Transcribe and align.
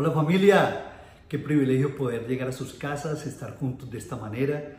Hola 0.00 0.12
familia, 0.12 0.92
qué 1.28 1.40
privilegio 1.40 1.96
poder 1.96 2.28
llegar 2.28 2.46
a 2.46 2.52
sus 2.52 2.72
casas, 2.72 3.26
estar 3.26 3.56
juntos 3.56 3.90
de 3.90 3.98
esta 3.98 4.14
manera 4.14 4.78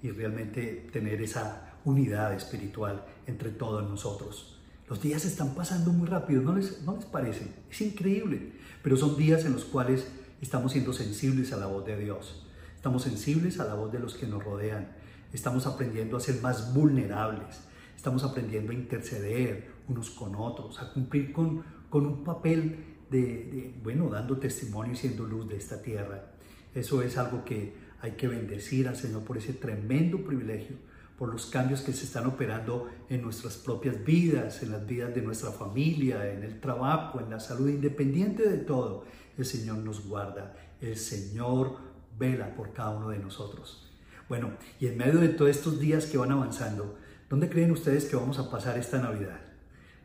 y 0.00 0.12
realmente 0.12 0.88
tener 0.92 1.20
esa 1.22 1.72
unidad 1.84 2.32
espiritual 2.34 3.04
entre 3.26 3.50
todos 3.50 3.82
nosotros. 3.90 4.60
Los 4.88 5.02
días 5.02 5.24
están 5.24 5.56
pasando 5.56 5.90
muy 5.90 6.06
rápido, 6.06 6.42
¿no 6.42 6.54
les, 6.54 6.82
¿no 6.82 6.94
les 6.94 7.04
parece? 7.04 7.52
Es 7.68 7.80
increíble, 7.80 8.52
pero 8.80 8.96
son 8.96 9.16
días 9.16 9.44
en 9.44 9.54
los 9.54 9.64
cuales 9.64 10.06
estamos 10.40 10.70
siendo 10.70 10.92
sensibles 10.92 11.52
a 11.52 11.56
la 11.56 11.66
voz 11.66 11.84
de 11.84 11.98
Dios, 11.98 12.46
estamos 12.76 13.02
sensibles 13.02 13.58
a 13.58 13.64
la 13.64 13.74
voz 13.74 13.90
de 13.90 13.98
los 13.98 14.14
que 14.14 14.28
nos 14.28 14.44
rodean, 14.44 14.92
estamos 15.32 15.66
aprendiendo 15.66 16.16
a 16.16 16.20
ser 16.20 16.40
más 16.42 16.72
vulnerables, 16.72 17.60
estamos 17.96 18.22
aprendiendo 18.22 18.70
a 18.70 18.76
interceder 18.76 19.68
unos 19.88 20.10
con 20.10 20.36
otros, 20.36 20.80
a 20.80 20.92
cumplir 20.92 21.32
con, 21.32 21.64
con 21.88 22.06
un 22.06 22.22
papel 22.22 22.99
de, 23.10 23.74
bueno, 23.82 24.08
dando 24.08 24.38
testimonio 24.38 24.92
y 24.92 24.96
siendo 24.96 25.24
luz 25.24 25.48
de 25.48 25.56
esta 25.56 25.82
tierra. 25.82 26.32
Eso 26.74 27.02
es 27.02 27.16
algo 27.18 27.44
que 27.44 27.74
hay 28.00 28.12
que 28.12 28.28
bendecir 28.28 28.88
al 28.88 28.96
Señor 28.96 29.24
por 29.24 29.36
ese 29.36 29.52
tremendo 29.52 30.24
privilegio, 30.24 30.76
por 31.18 31.30
los 31.30 31.46
cambios 31.46 31.82
que 31.82 31.92
se 31.92 32.04
están 32.04 32.26
operando 32.26 32.88
en 33.08 33.20
nuestras 33.20 33.56
propias 33.56 34.02
vidas, 34.04 34.62
en 34.62 34.70
las 34.70 34.86
vidas 34.86 35.14
de 35.14 35.20
nuestra 35.20 35.50
familia, 35.50 36.32
en 36.32 36.44
el 36.44 36.60
trabajo, 36.60 37.20
en 37.20 37.28
la 37.28 37.40
salud, 37.40 37.68
independiente 37.68 38.48
de 38.48 38.58
todo. 38.58 39.04
El 39.36 39.44
Señor 39.44 39.78
nos 39.78 40.06
guarda, 40.06 40.56
el 40.80 40.96
Señor 40.96 41.76
vela 42.18 42.54
por 42.54 42.72
cada 42.72 42.90
uno 42.90 43.10
de 43.10 43.18
nosotros. 43.18 43.90
Bueno, 44.28 44.52
y 44.78 44.86
en 44.86 44.96
medio 44.96 45.18
de 45.20 45.28
todos 45.28 45.50
estos 45.50 45.80
días 45.80 46.06
que 46.06 46.16
van 46.16 46.30
avanzando, 46.30 46.96
¿dónde 47.28 47.50
creen 47.50 47.72
ustedes 47.72 48.04
que 48.06 48.16
vamos 48.16 48.38
a 48.38 48.50
pasar 48.50 48.78
esta 48.78 48.98
Navidad? 48.98 49.40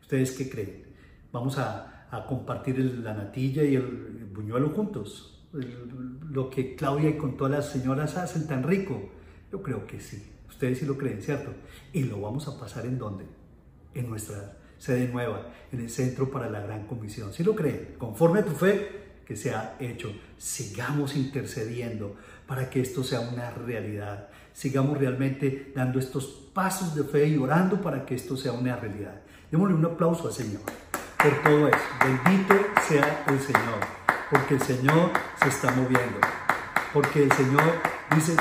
¿Ustedes 0.02 0.32
qué 0.32 0.50
creen? 0.50 0.84
¿Vamos 1.32 1.58
a 1.58 1.95
a 2.12 2.26
compartir 2.26 2.80
la 3.04 3.14
natilla 3.14 3.64
y 3.64 3.76
el, 3.76 4.30
buñuelo 4.34 4.70
juntos. 4.70 5.32
lo 5.52 6.50
que 6.50 6.76
Claudia 6.76 7.10
y 7.10 7.18
con 7.18 7.38
todas 7.38 7.52
las 7.52 7.70
señoras 7.70 8.18
hacen 8.18 8.48
tan 8.48 8.64
rico. 8.64 9.10
Yo 9.52 9.62
creo 9.62 9.88
que 9.88 10.00
sí. 10.00 10.32
Ustedes 10.50 10.80
sí 10.80 10.86
lo 10.86 10.98
creen, 10.98 11.22
¿cierto? 11.22 11.52
Y 11.94 12.04
lo 12.04 12.22
vamos 12.22 12.48
a 12.48 12.60
pasar 12.60 12.86
en 12.86 12.98
dónde? 12.98 13.26
En 13.94 14.10
nuestra 14.10 14.58
sede 14.78 15.08
nueva, 15.08 15.50
en 15.72 15.82
el 15.82 15.90
Centro 15.90 16.30
para 16.30 16.50
la 16.50 16.62
Gran 16.62 16.88
Comisión. 16.88 17.34
¿Sí 17.34 17.44
lo 17.44 17.56
creen? 17.56 17.96
Conforme 17.98 18.40
a 18.40 18.46
tu 18.46 18.52
fe, 18.52 19.06
que 19.26 19.36
se 19.36 19.54
ha 19.54 19.76
hecho. 19.80 20.14
Sigamos 20.38 21.16
intercediendo 21.16 22.16
para 22.48 22.70
que 22.70 22.82
esto 22.82 23.04
sea 23.04 23.22
una 23.22 23.52
realidad. 23.52 24.30
Sigamos 24.54 24.98
realmente 24.98 25.72
dando 25.76 26.00
estos 26.00 26.26
pasos 26.54 26.96
de 26.96 27.04
fe 27.04 27.28
y 27.28 27.38
orando 27.38 27.82
para 27.82 28.06
que 28.06 28.16
esto 28.16 28.38
sea 28.38 28.54
una 28.54 28.76
realidad. 28.76 29.22
Démosle 29.52 29.76
un 29.76 29.86
aplauso 29.86 30.28
al 30.28 30.34
Señor 30.34 30.62
por 31.26 31.42
todo 31.42 31.68
eso. 31.68 31.78
Bendito 32.04 32.56
sea 32.88 33.26
el 33.28 33.40
Señor, 33.40 33.80
porque 34.30 34.54
el 34.56 34.62
Señor 34.62 35.12
se 35.42 35.50
está 35.50 35.72
moviendo, 35.72 36.20
porque 36.94 37.24
el 37.24 37.32
Señor 37.32 37.64
dice, 38.16 38.36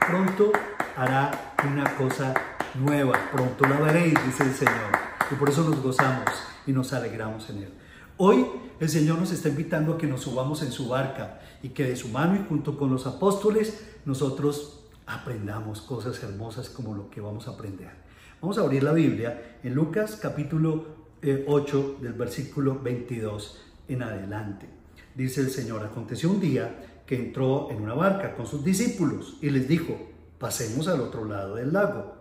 pronto 0.00 0.50
hará 0.96 1.54
una 1.64 1.96
cosa 1.96 2.34
nueva, 2.74 3.12
pronto 3.32 3.66
la 3.66 3.78
veréis, 3.78 4.14
dice 4.26 4.42
el 4.42 4.54
Señor. 4.54 4.90
Y 5.30 5.34
por 5.36 5.48
eso 5.48 5.62
nos 5.62 5.80
gozamos 5.80 6.28
y 6.66 6.72
nos 6.72 6.92
alegramos 6.92 7.48
en 7.50 7.58
Él. 7.58 7.74
Hoy 8.16 8.46
el 8.80 8.88
Señor 8.88 9.18
nos 9.18 9.30
está 9.30 9.48
invitando 9.48 9.94
a 9.94 9.98
que 9.98 10.08
nos 10.08 10.22
subamos 10.22 10.62
en 10.62 10.72
su 10.72 10.88
barca 10.88 11.40
y 11.62 11.68
que 11.68 11.84
de 11.84 11.94
su 11.94 12.08
mano 12.08 12.34
y 12.34 12.44
junto 12.48 12.76
con 12.76 12.90
los 12.90 13.06
apóstoles 13.06 13.86
nosotros 14.04 14.80
aprendamos 15.06 15.82
cosas 15.82 16.20
hermosas 16.22 16.68
como 16.68 16.94
lo 16.94 17.10
que 17.10 17.20
vamos 17.20 17.46
a 17.46 17.52
aprender. 17.52 17.92
Vamos 18.40 18.58
a 18.58 18.62
abrir 18.62 18.82
la 18.82 18.92
Biblia 18.92 19.58
en 19.62 19.74
Lucas 19.74 20.18
capítulo 20.20 21.03
8 21.46 21.98
del 22.02 22.12
versículo 22.12 22.78
22 22.80 23.60
en 23.88 24.02
adelante. 24.02 24.66
Dice 25.14 25.40
el 25.40 25.50
Señor, 25.50 25.84
aconteció 25.84 26.30
un 26.30 26.40
día 26.40 27.02
que 27.06 27.16
entró 27.16 27.70
en 27.70 27.80
una 27.80 27.94
barca 27.94 28.34
con 28.34 28.46
sus 28.46 28.64
discípulos 28.64 29.38
y 29.40 29.50
les 29.50 29.68
dijo, 29.68 29.96
pasemos 30.38 30.88
al 30.88 31.00
otro 31.00 31.24
lado 31.24 31.54
del 31.56 31.72
lago. 31.72 32.16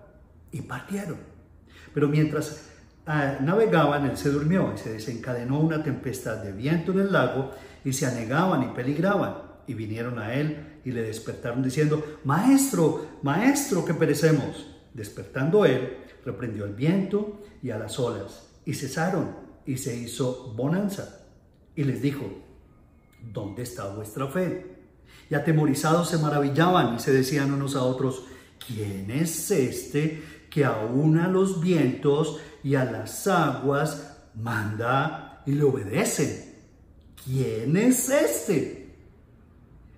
Y 0.52 0.62
partieron. 0.62 1.18
Pero 1.94 2.08
mientras 2.08 2.70
ah, 3.06 3.38
navegaban, 3.42 4.06
él 4.06 4.18
se 4.18 4.30
durmió 4.30 4.72
y 4.74 4.78
se 4.78 4.94
desencadenó 4.94 5.60
una 5.60 5.84
tempestad 5.84 6.38
de 6.38 6.52
viento 6.52 6.92
en 6.92 7.00
el 7.00 7.12
lago 7.12 7.52
y 7.84 7.94
se 7.94 8.06
anegaban 8.06 8.64
y 8.64 8.74
peligraban. 8.74 9.36
Y 9.66 9.74
vinieron 9.74 10.20
a 10.20 10.34
él 10.34 10.80
y 10.86 10.92
le 10.92 11.02
despertaron 11.02 11.64
diciendo, 11.64 12.20
Maestro, 12.24 13.08
Maestro, 13.24 13.84
que 13.84 13.94
perecemos. 13.94 14.70
Despertando 14.94 15.66
él, 15.66 15.98
reprendió 16.24 16.66
el 16.66 16.74
viento 16.74 17.42
y 17.64 17.72
a 17.72 17.80
las 17.80 17.98
olas 17.98 18.53
y 18.66 18.74
cesaron 18.74 19.36
y 19.66 19.78
se 19.78 19.96
hizo 19.96 20.54
bonanza. 20.56 21.26
Y 21.76 21.84
les 21.84 22.02
dijo, 22.02 22.26
¿dónde 23.34 23.64
está 23.64 23.94
vuestra 23.94 24.28
fe? 24.28 24.74
Y 25.30 25.36
atemorizados 25.36 26.10
se 26.10 26.18
maravillaban 26.18 26.96
y 26.96 27.00
se 27.00 27.12
decían 27.12 27.54
unos 27.54 27.76
a 27.76 27.84
otros, 27.84 28.26
¿quién 28.66 29.10
es 29.10 29.52
este 29.52 30.22
que 30.50 30.66
aún 30.66 31.18
a 31.18 31.28
los 31.28 31.62
vientos 31.62 32.40
y 32.64 32.76
a 32.76 32.86
las 32.86 33.28
aguas 33.28 34.18
manda 34.36 35.42
y 35.46 35.54
le 35.54 35.64
obedece? 35.64 36.54
¿Quién 37.24 37.76
es 37.78 38.10
este? 38.10 38.96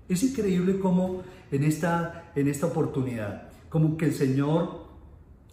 Es 0.08 0.24
increíble 0.24 0.80
cómo 0.80 1.24
en 1.52 1.64
esta, 1.64 2.32
en 2.36 2.48
esta 2.48 2.68
oportunidad, 2.68 3.50
como 3.70 3.98
que 3.98 4.06
el 4.06 4.14
Señor 4.14 4.86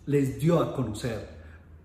les 0.06 0.38
dio 0.38 0.60
a 0.60 0.74
conocer 0.74 1.28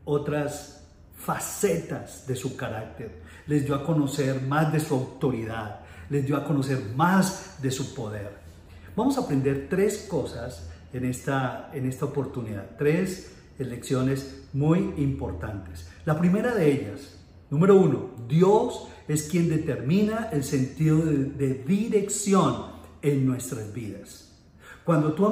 otras 0.05 0.76
facetas 1.17 2.25
de 2.27 2.35
su 2.35 2.55
carácter, 2.55 3.21
les 3.47 3.65
dio 3.65 3.75
a 3.75 3.83
conocer 3.83 4.41
más 4.41 4.71
de 4.71 4.79
su 4.79 4.93
autoridad, 4.93 5.81
les 6.09 6.25
dio 6.25 6.37
a 6.37 6.45
conocer 6.45 6.81
más 6.95 7.61
de 7.61 7.71
su 7.71 7.93
poder. 7.93 8.37
Vamos 8.95 9.17
a 9.17 9.21
aprender 9.21 9.67
tres 9.69 10.07
cosas 10.09 10.69
en 10.93 11.05
esta, 11.05 11.69
en 11.73 11.87
esta 11.87 12.05
oportunidad, 12.05 12.77
tres 12.77 13.33
lecciones 13.57 14.43
muy 14.53 14.93
importantes. 14.97 15.87
La 16.05 16.17
primera 16.17 16.53
de 16.53 16.71
ellas, 16.71 17.17
número 17.49 17.75
uno, 17.75 18.11
Dios 18.27 18.87
es 19.07 19.23
quien 19.23 19.49
determina 19.49 20.29
el 20.31 20.43
sentido 20.43 20.99
de, 20.99 21.25
de 21.25 21.53
dirección 21.63 22.67
en 23.01 23.25
nuestras 23.25 23.73
vidas. 23.73 24.31
Cuando 24.83 25.13
tú 25.13 25.25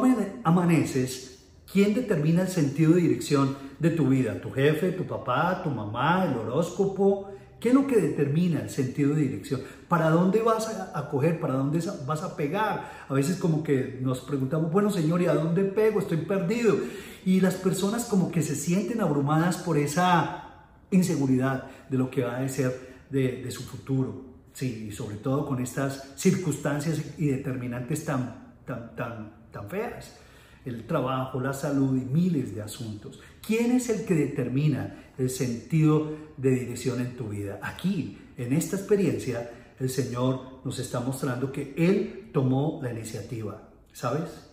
amaneces, 0.44 1.34
¿Quién 1.75 1.94
determina 1.94 2.44
el 2.44 2.47
sentido 2.47 2.94
de 2.94 3.02
dirección 3.02 3.58
de 3.80 3.90
tu 3.90 4.08
vida? 4.08 4.40
¿Tu 4.40 4.50
jefe, 4.50 4.94
tu 4.94 5.06
papá, 5.06 5.62
tu 5.62 5.69
mamá, 5.69 6.24
el 6.24 6.38
horóscopo? 6.38 7.31
¿Qué 7.59 7.68
es 7.68 7.75
lo 7.75 7.86
que 7.86 7.97
determina 7.97 8.62
el 8.62 8.69
sentido 8.69 9.13
de 9.13 9.24
dirección? 9.24 9.59
¿Para 9.90 10.09
dónde 10.09 10.41
vas 10.41 10.69
a, 10.69 11.09
coger? 11.09 11.38
¿Para 11.38 11.56
dónde 11.56 11.84
vas 12.06 12.24
a 12.24 12.38
pegar? 12.38 13.06
A 13.09 13.13
veces 13.13 13.36
como 13.36 13.62
que 13.62 14.00
nos 14.02 14.22
preguntamos, 14.22 14.72
bueno 14.72 14.90
Señor, 14.90 15.22
¿y 15.22 15.25
a 15.25 15.34
dónde 15.34 15.66
pego? 15.66 16.00
Estoy 16.00 16.19
perdido. 16.19 16.78
Y 17.25 17.41
las 17.41 17.56
personas 17.56 18.06
como 18.06 18.31
que 18.31 18.42
se 18.42 18.56
sienten 18.56 19.02
abrumadas 19.02 19.57
por 19.57 19.78
esa 19.78 20.68
inseguridad 20.92 21.66
de 21.90 21.97
lo 21.97 22.09
que 22.09 22.24
va 22.24 22.38
a 22.38 22.47
ser 22.47 23.03
de, 23.09 23.42
de 23.44 23.52
su 23.52 23.63
futuro. 23.63 24.24
Sí, 24.53 24.88
y 24.88 24.92
sobre 24.94 25.18
todo 25.18 25.46
con 25.46 25.62
estas 25.62 26.13
circunstancias 26.16 27.02
y 27.18 27.28
determinantes 27.28 28.06
tan, 28.06 28.53
tan, 28.66 28.96
tan, 28.96 29.50
tan 29.52 29.69
feas 29.69 30.22
el 30.66 30.86
trabajo, 30.86 31.40
la 31.40 31.53
salud 31.53 31.96
y 31.96 32.06
miles 32.06 32.53
de 32.56 32.62
asuntos. 32.62 33.20
¿Quién 33.46 33.72
es 33.72 33.90
el 33.90 34.06
que 34.06 34.16
determina 34.16 35.12
el 35.18 35.30
sentido 35.30 36.12
de 36.38 36.52
dirección 36.52 37.00
en 37.00 37.16
tu 37.16 37.30
vida? 37.30 37.59
Aquí, 37.62 38.18
en 38.38 38.53
esta 38.53 38.75
experiencia, 38.75 39.52
el 39.80 39.90
Señor 39.90 40.62
nos 40.66 40.80
está 40.80 41.00
mostrando 41.00 41.52
que 41.52 41.74
Él 41.78 42.30
tomó 42.34 42.80
la 42.81 42.92
iniciativa. 42.92 43.70
¿Sabes? 43.94 44.52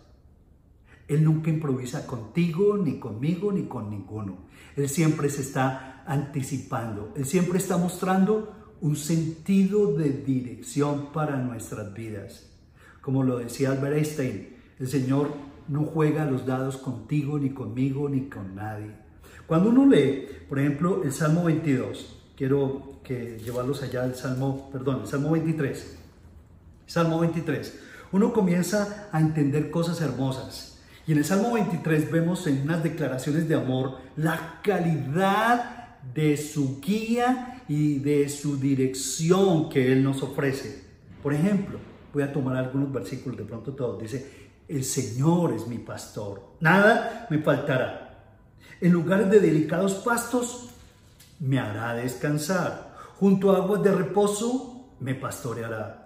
Él 1.08 1.24
nunca 1.24 1.50
improvisa 1.50 2.06
contigo, 2.06 2.76
ni 2.76 2.98
conmigo, 2.98 3.52
ni 3.52 3.64
con 3.64 3.90
ninguno. 3.90 4.46
Él 4.76 4.88
siempre 4.88 5.28
se 5.28 5.42
está 5.42 6.04
anticipando. 6.06 7.12
Él 7.16 7.26
siempre 7.26 7.58
está 7.58 7.76
mostrando 7.76 8.76
un 8.80 8.96
sentido 8.96 9.94
de 9.94 10.10
dirección 10.10 11.12
para 11.12 11.36
nuestras 11.36 11.92
vidas. 11.92 12.50
Como 13.00 13.24
lo 13.24 13.38
decía 13.38 13.72
Albert 13.72 13.96
Einstein, 13.96 14.56
el 14.82 14.88
Señor 14.88 15.28
no 15.68 15.84
juega 15.84 16.24
los 16.24 16.44
dados 16.44 16.76
contigo, 16.76 17.38
ni 17.38 17.50
conmigo, 17.50 18.08
ni 18.08 18.22
con 18.22 18.56
nadie. 18.56 18.90
Cuando 19.46 19.70
uno 19.70 19.86
lee, 19.86 20.26
por 20.48 20.58
ejemplo, 20.58 21.04
el 21.04 21.12
Salmo 21.12 21.44
22, 21.44 22.18
quiero 22.36 22.98
que 23.04 23.38
llevarlos 23.38 23.80
allá 23.84 24.02
al 24.02 24.16
Salmo, 24.16 24.68
perdón, 24.72 25.02
el 25.02 25.06
Salmo 25.06 25.30
23. 25.30 25.98
Salmo 26.84 27.20
23. 27.20 27.78
Uno 28.10 28.32
comienza 28.32 29.08
a 29.12 29.20
entender 29.20 29.70
cosas 29.70 30.00
hermosas. 30.00 30.80
Y 31.06 31.12
en 31.12 31.18
el 31.18 31.24
Salmo 31.24 31.52
23 31.52 32.10
vemos 32.10 32.44
en 32.48 32.62
unas 32.62 32.82
declaraciones 32.82 33.48
de 33.48 33.54
amor 33.54 33.98
la 34.16 34.58
calidad 34.64 36.00
de 36.12 36.36
su 36.36 36.80
guía 36.80 37.62
y 37.68 38.00
de 38.00 38.28
su 38.28 38.56
dirección 38.56 39.68
que 39.68 39.92
Él 39.92 40.02
nos 40.02 40.24
ofrece. 40.24 40.82
Por 41.22 41.34
ejemplo, 41.34 41.78
voy 42.12 42.24
a 42.24 42.32
tomar 42.32 42.56
algunos 42.56 42.92
versículos, 42.92 43.38
de 43.38 43.44
pronto 43.44 43.72
todos. 43.72 44.02
Dice, 44.02 44.41
el 44.76 44.84
Señor 44.84 45.52
es 45.52 45.66
mi 45.66 45.78
pastor, 45.78 46.56
nada 46.60 47.26
me 47.30 47.38
faltará. 47.38 48.02
En 48.80 48.92
lugares 48.92 49.30
de 49.30 49.40
delicados 49.40 49.94
pastos 49.94 50.70
me 51.40 51.58
hará 51.58 51.94
descansar. 51.94 52.96
Junto 53.18 53.52
a 53.52 53.58
aguas 53.58 53.82
de 53.82 53.92
reposo 53.92 54.94
me 55.00 55.14
pastoreará. 55.14 55.98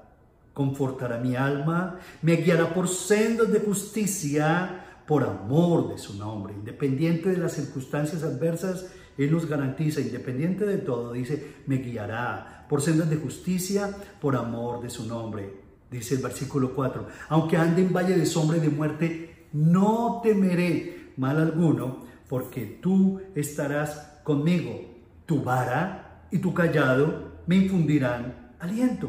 confortará 0.53 1.19
mi 1.19 1.37
alma, 1.37 1.99
me 2.23 2.37
guiará 2.37 2.73
por 2.73 2.89
sendas 2.89 3.53
de 3.53 3.61
justicia, 3.61 5.03
por 5.07 5.23
amor 5.23 5.91
de 5.91 5.99
su 5.99 6.15
nombre. 6.15 6.55
Independiente 6.55 7.31
de 7.31 7.37
las 7.37 7.53
circunstancias 7.53 8.23
adversas, 8.23 8.87
Él 9.19 9.33
nos 9.33 9.47
garantiza, 9.47 10.01
independiente 10.01 10.65
de 10.65 10.79
todo, 10.79 11.13
dice, 11.13 11.57
me 11.67 11.77
guiará 11.77 12.65
por 12.69 12.81
sendas 12.81 13.11
de 13.11 13.17
justicia, 13.17 13.95
por 14.21 14.35
amor 14.35 14.83
de 14.83 14.91
su 14.91 15.07
nombre. 15.07 15.66
Dice 15.91 16.17
el 16.17 16.23
versículo 16.23 16.75
4, 16.75 17.07
aunque 17.29 17.57
ande 17.57 17.83
en 17.83 17.93
valle 17.93 18.17
de 18.17 18.27
sombra 18.27 18.57
y 18.57 18.61
de 18.61 18.71
muerte, 18.71 19.47
no 19.53 20.21
temeré 20.23 21.13
mal 21.17 21.39
alguno, 21.39 22.05
porque 22.29 22.79
tú 22.83 23.21
estarás 23.35 24.21
conmigo. 24.25 24.95
Tu 25.27 25.43
vara 25.43 26.27
y 26.31 26.39
tu 26.39 26.53
callado 26.53 27.43
me 27.47 27.57
infundirán 27.57 28.55
aliento. 28.59 29.09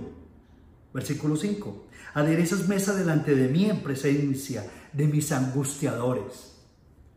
Versículo 0.94 1.35
5. 1.35 1.88
Aderezas 2.13 2.68
mesa 2.68 2.95
delante 2.95 3.35
de 3.35 3.50
mí 3.50 3.69
en 3.69 3.81
presencia 3.81 4.65
de 4.94 5.07
mis 5.07 5.31
angustiadores. 5.31 6.57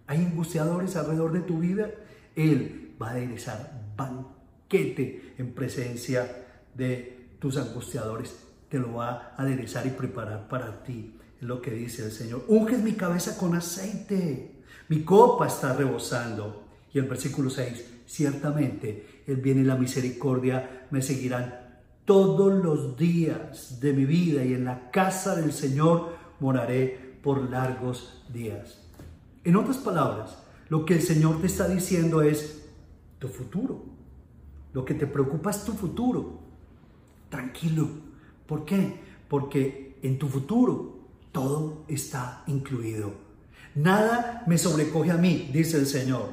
¿Hay 0.06 0.18
angustiadores 0.18 0.96
alrededor 0.96 1.32
de 1.32 1.40
tu 1.40 1.58
vida? 1.58 1.90
Él 2.34 2.96
va 3.00 3.08
a 3.08 3.12
aderezar 3.12 3.92
banquete 3.96 5.34
en 5.38 5.52
presencia 5.54 6.46
de 6.74 7.36
tus 7.38 7.56
angustiadores. 7.56 8.49
Te 8.70 8.78
lo 8.78 8.94
va 8.94 9.34
a 9.36 9.42
aderezar 9.42 9.86
y 9.86 9.90
preparar 9.90 10.48
para 10.48 10.82
ti. 10.82 11.18
Es 11.36 11.42
lo 11.42 11.60
que 11.60 11.72
dice 11.72 12.04
el 12.04 12.12
Señor. 12.12 12.44
Unges 12.48 12.82
mi 12.82 12.92
cabeza 12.92 13.36
con 13.36 13.54
aceite. 13.54 14.62
Mi 14.88 15.02
copa 15.02 15.46
está 15.46 15.74
rebosando. 15.74 16.64
Y 16.94 16.98
el 16.98 17.06
versículo 17.06 17.50
6. 17.50 17.84
Ciertamente 18.06 19.22
el 19.26 19.36
bien 19.36 19.60
y 19.60 19.64
la 19.64 19.76
misericordia 19.76 20.86
me 20.90 21.02
seguirán 21.02 21.54
todos 22.04 22.64
los 22.64 22.96
días 22.96 23.80
de 23.80 23.92
mi 23.92 24.04
vida 24.04 24.44
y 24.44 24.54
en 24.54 24.64
la 24.64 24.90
casa 24.90 25.36
del 25.36 25.52
Señor 25.52 26.16
moraré 26.40 27.18
por 27.22 27.50
largos 27.50 28.24
días. 28.32 28.80
En 29.44 29.56
otras 29.56 29.78
palabras, 29.78 30.38
lo 30.68 30.84
que 30.84 30.94
el 30.94 31.02
Señor 31.02 31.40
te 31.40 31.46
está 31.46 31.68
diciendo 31.68 32.22
es 32.22 32.68
tu 33.18 33.28
futuro. 33.28 33.84
Lo 34.72 34.84
que 34.84 34.94
te 34.94 35.06
preocupa 35.06 35.50
es 35.50 35.64
tu 35.64 35.72
futuro. 35.72 36.40
Tranquilo. 37.28 38.09
¿Por 38.50 38.64
qué? 38.64 38.98
Porque 39.28 39.96
en 40.02 40.18
tu 40.18 40.26
futuro 40.26 40.98
todo 41.30 41.84
está 41.86 42.42
incluido. 42.48 43.12
Nada 43.76 44.42
me 44.48 44.58
sobrecoge 44.58 45.12
a 45.12 45.16
mí, 45.16 45.48
dice 45.52 45.76
el 45.76 45.86
Señor. 45.86 46.30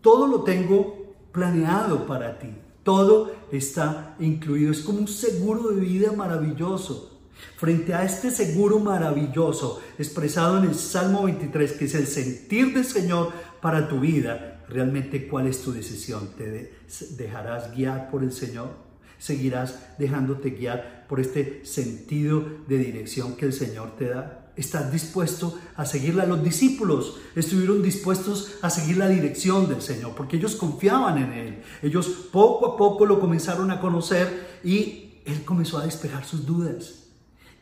Todo 0.00 0.28
lo 0.28 0.44
tengo 0.44 1.16
planeado 1.32 2.06
para 2.06 2.38
ti. 2.38 2.46
Todo 2.84 3.32
está 3.50 4.14
incluido. 4.20 4.70
Es 4.70 4.82
como 4.82 5.00
un 5.00 5.08
seguro 5.08 5.70
de 5.70 5.80
vida 5.80 6.12
maravilloso. 6.12 7.18
Frente 7.56 7.92
a 7.92 8.04
este 8.04 8.30
seguro 8.30 8.78
maravilloso 8.78 9.82
expresado 9.98 10.58
en 10.58 10.68
el 10.68 10.76
Salmo 10.76 11.24
23, 11.24 11.72
que 11.72 11.86
es 11.86 11.94
el 11.96 12.06
sentir 12.06 12.72
del 12.72 12.84
Señor 12.84 13.32
para 13.60 13.88
tu 13.88 13.98
vida, 13.98 14.64
realmente 14.68 15.26
cuál 15.26 15.48
es 15.48 15.60
tu 15.60 15.72
decisión. 15.72 16.28
¿Te 16.36 16.78
dejarás 17.16 17.74
guiar 17.74 18.12
por 18.12 18.22
el 18.22 18.30
Señor? 18.30 18.87
¿Seguirás 19.18 19.80
dejándote 19.98 20.50
guiar 20.50 21.06
por 21.08 21.20
este 21.20 21.64
sentido 21.64 22.44
de 22.68 22.78
dirección 22.78 23.36
que 23.36 23.46
el 23.46 23.52
Señor 23.52 23.96
te 23.96 24.08
da? 24.08 24.52
¿Estás 24.56 24.90
dispuesto 24.90 25.58
a 25.76 25.84
seguirla? 25.84 26.26
Los 26.26 26.42
discípulos 26.42 27.16
estuvieron 27.36 27.82
dispuestos 27.82 28.56
a 28.62 28.70
seguir 28.70 28.96
la 28.96 29.08
dirección 29.08 29.68
del 29.68 29.82
Señor 29.82 30.14
porque 30.16 30.36
ellos 30.36 30.56
confiaban 30.56 31.18
en 31.18 31.32
Él. 31.32 31.62
Ellos 31.82 32.08
poco 32.32 32.66
a 32.66 32.76
poco 32.76 33.06
lo 33.06 33.20
comenzaron 33.20 33.70
a 33.70 33.80
conocer 33.80 34.60
y 34.64 35.20
Él 35.24 35.44
comenzó 35.44 35.78
a 35.78 35.84
despejar 35.84 36.24
sus 36.24 36.44
dudas. 36.46 37.04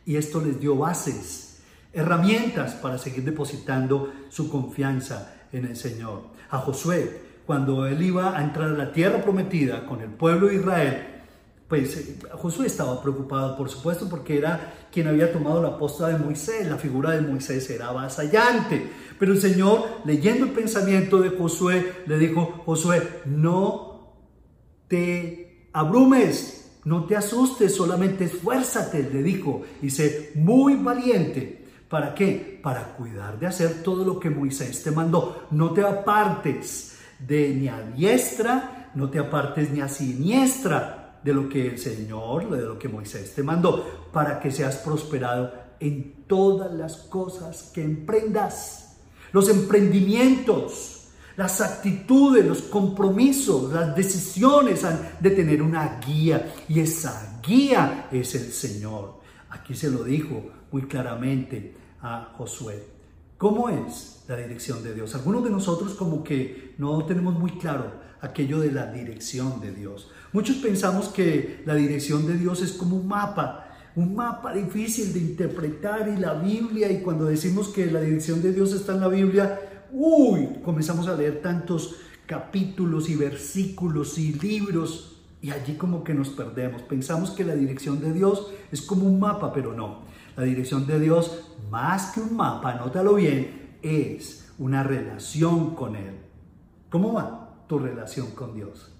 Y 0.05 0.15
esto 0.15 0.41
les 0.41 0.59
dio 0.59 0.75
bases, 0.75 1.59
herramientas 1.93 2.73
para 2.75 2.97
seguir 2.97 3.23
depositando 3.23 4.11
su 4.29 4.49
confianza 4.49 5.35
en 5.51 5.65
el 5.65 5.75
Señor. 5.75 6.23
A 6.49 6.59
Josué, 6.59 7.21
cuando 7.45 7.85
él 7.85 8.01
iba 8.01 8.37
a 8.37 8.43
entrar 8.43 8.69
a 8.69 8.77
la 8.77 8.91
tierra 8.91 9.21
prometida 9.21 9.85
con 9.85 10.01
el 10.01 10.09
pueblo 10.09 10.47
de 10.47 10.55
Israel, 10.55 11.16
pues 11.67 11.97
eh, 11.97 12.17
Josué 12.33 12.67
estaba 12.67 13.01
preocupado, 13.01 13.57
por 13.57 13.69
supuesto, 13.69 14.07
porque 14.09 14.37
era 14.37 14.87
quien 14.91 15.07
había 15.07 15.31
tomado 15.31 15.61
la 15.61 15.77
posta 15.77 16.07
de 16.07 16.17
Moisés. 16.17 16.67
La 16.67 16.77
figura 16.77 17.11
de 17.11 17.21
Moisés 17.21 17.69
era 17.69 17.89
avasallante. 17.89 18.89
Pero 19.19 19.33
el 19.33 19.41
Señor, 19.41 19.85
leyendo 20.05 20.45
el 20.45 20.51
pensamiento 20.51 21.19
de 21.19 21.31
Josué, 21.31 22.03
le 22.05 22.17
dijo, 22.17 22.63
Josué, 22.65 23.21
no 23.25 24.13
te 24.87 25.69
abrumes, 25.73 26.79
no 26.85 27.05
te 27.05 27.17
asustes, 27.17 27.75
solamente 27.75 28.25
esfuérzate, 28.25 29.09
le 29.11 29.21
dijo, 29.21 29.63
y 29.81 29.89
sé 29.89 30.31
muy 30.35 30.75
valiente. 30.75 31.65
¿Para 31.89 32.13
qué? 32.13 32.59
Para 32.61 32.95
cuidar 32.95 33.39
de 33.39 33.47
hacer 33.47 33.81
todo 33.83 34.05
lo 34.05 34.19
que 34.19 34.29
Moisés 34.29 34.83
te 34.83 34.91
mandó. 34.91 35.47
No 35.51 35.71
te 35.71 35.81
apartes 35.81 36.97
de 37.19 37.53
ni 37.55 37.67
a 37.67 37.81
diestra, 37.81 38.91
no 38.93 39.09
te 39.09 39.19
apartes 39.19 39.71
ni 39.71 39.81
a 39.81 39.89
siniestra 39.89 40.96
de 41.27 41.33
lo 41.33 41.49
que 41.49 41.67
el 41.67 41.77
Señor, 41.77 42.49
de 42.49 42.63
lo 42.63 42.79
que 42.79 42.87
Moisés 42.87 43.35
te 43.35 43.43
mandó, 43.43 44.07
para 44.13 44.39
que 44.39 44.49
seas 44.49 44.77
prosperado 44.77 45.51
en 45.77 46.23
todas 46.25 46.73
las 46.73 46.95
cosas 46.95 47.69
que 47.73 47.83
emprendas. 47.83 48.95
Los 49.33 49.49
emprendimientos, 49.49 51.09
las 51.35 51.59
actitudes, 51.59 52.45
los 52.45 52.61
compromisos, 52.61 53.73
las 53.73 53.93
decisiones 53.93 54.85
han 54.85 55.17
de 55.19 55.31
tener 55.31 55.61
una 55.61 55.99
guía 55.99 56.53
y 56.69 56.79
esa 56.79 57.41
guía 57.45 58.07
es 58.09 58.33
el 58.35 58.53
Señor. 58.53 59.19
Aquí 59.49 59.75
se 59.75 59.91
lo 59.91 60.05
dijo 60.05 60.41
muy 60.71 60.83
claramente 60.83 61.75
a 62.03 62.35
Josué. 62.37 62.87
¿Cómo 63.37 63.67
es 63.67 64.23
la 64.29 64.37
dirección 64.37 64.81
de 64.81 64.93
Dios? 64.93 65.13
Algunos 65.13 65.43
de 65.43 65.49
nosotros 65.49 65.93
como 65.95 66.23
que 66.23 66.73
no 66.77 67.03
tenemos 67.05 67.37
muy 67.37 67.51
claro 67.51 68.07
aquello 68.21 68.61
de 68.61 68.71
la 68.71 68.85
dirección 68.93 69.59
de 69.59 69.73
Dios. 69.73 70.09
Muchos 70.33 70.57
pensamos 70.57 71.07
que 71.07 71.61
la 71.65 71.75
dirección 71.75 72.27
de 72.27 72.37
Dios 72.37 72.61
es 72.61 72.73
como 72.73 72.97
un 72.97 73.07
mapa, 73.07 73.67
un 73.95 74.15
mapa 74.15 74.53
difícil 74.53 75.13
de 75.13 75.19
interpretar 75.19 76.07
y 76.09 76.19
la 76.19 76.33
Biblia, 76.33 76.91
y 76.91 77.01
cuando 77.01 77.25
decimos 77.25 77.69
que 77.69 77.87
la 77.87 78.01
dirección 78.01 78.41
de 78.41 78.53
Dios 78.53 78.73
está 78.73 78.93
en 78.93 79.01
la 79.01 79.07
Biblia, 79.07 79.59
uy, 79.91 80.59
comenzamos 80.63 81.07
a 81.07 81.15
leer 81.15 81.41
tantos 81.41 81.95
capítulos 82.25 83.09
y 83.09 83.15
versículos 83.15 84.17
y 84.17 84.33
libros 84.33 85.21
y 85.41 85.51
allí 85.51 85.75
como 85.75 86.03
que 86.03 86.13
nos 86.13 86.29
perdemos. 86.29 86.81
Pensamos 86.81 87.31
que 87.31 87.43
la 87.43 87.55
dirección 87.55 88.01
de 88.01 88.11
Dios 88.11 88.51
es 88.71 88.81
como 88.81 89.05
un 89.05 89.19
mapa, 89.19 89.53
pero 89.53 89.73
no. 89.73 90.01
La 90.35 90.43
dirección 90.43 90.85
de 90.85 90.99
Dios, 90.99 91.53
más 91.71 92.11
que 92.11 92.19
un 92.19 92.35
mapa, 92.35 92.73
anótalo 92.73 93.15
bien, 93.15 93.77
es 93.81 94.51
una 94.59 94.83
relación 94.83 95.73
con 95.73 95.95
Él. 95.95 96.15
¿Cómo 96.89 97.13
va 97.13 97.63
tu 97.67 97.79
relación 97.79 98.31
con 98.31 98.53
Dios? 98.53 98.96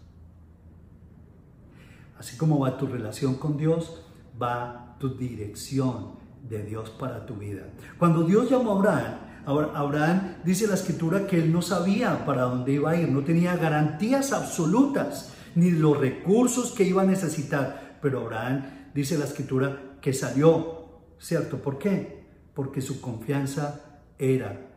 Así 2.19 2.38
como 2.38 2.59
va 2.59 2.77
tu 2.77 2.88
relación 2.88 3.36
con 3.36 3.57
Dios, 3.57 4.01
va 4.41 4.95
tu 5.00 5.15
dirección 5.15 6.15
de 6.47 6.63
Dios 6.63 6.89
para 6.91 7.25
tu 7.25 7.36
vida. 7.36 7.69
Cuando 7.97 8.24
Dios 8.24 8.50
llamó 8.50 8.71
a 8.71 8.75
Abraham, 8.75 9.74
Abraham 9.75 10.36
dice 10.43 10.67
la 10.67 10.75
escritura 10.75 11.25
que 11.25 11.38
él 11.38 11.51
no 11.51 11.62
sabía 11.62 12.25
para 12.25 12.43
dónde 12.43 12.74
iba 12.74 12.91
a 12.91 12.97
ir, 12.97 13.09
no 13.09 13.24
tenía 13.24 13.55
garantías 13.55 14.33
absolutas 14.33 15.33
ni 15.55 15.71
los 15.71 15.97
recursos 15.97 16.71
que 16.71 16.83
iba 16.83 17.01
a 17.01 17.05
necesitar, 17.05 17.97
pero 18.01 18.21
Abraham 18.21 18.63
dice 18.93 19.17
la 19.17 19.25
escritura 19.25 19.97
que 20.01 20.13
salió 20.13 20.77
¿Cierto? 21.19 21.62
¿Por 21.62 21.77
qué? 21.77 22.25
Porque 22.53 22.81
su 22.81 23.01
confianza 23.01 24.01
era 24.17 24.69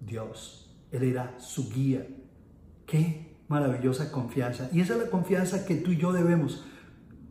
Dios. 0.00 0.70
Él 0.92 1.04
era 1.04 1.38
su 1.38 1.70
guía. 1.70 2.06
Qué 2.86 3.36
maravillosa 3.48 4.12
confianza. 4.12 4.68
Y 4.72 4.80
esa 4.80 4.94
es 4.94 5.00
la 5.00 5.10
confianza 5.10 5.64
que 5.64 5.76
tú 5.76 5.92
y 5.92 5.96
yo 5.96 6.12
debemos 6.12 6.64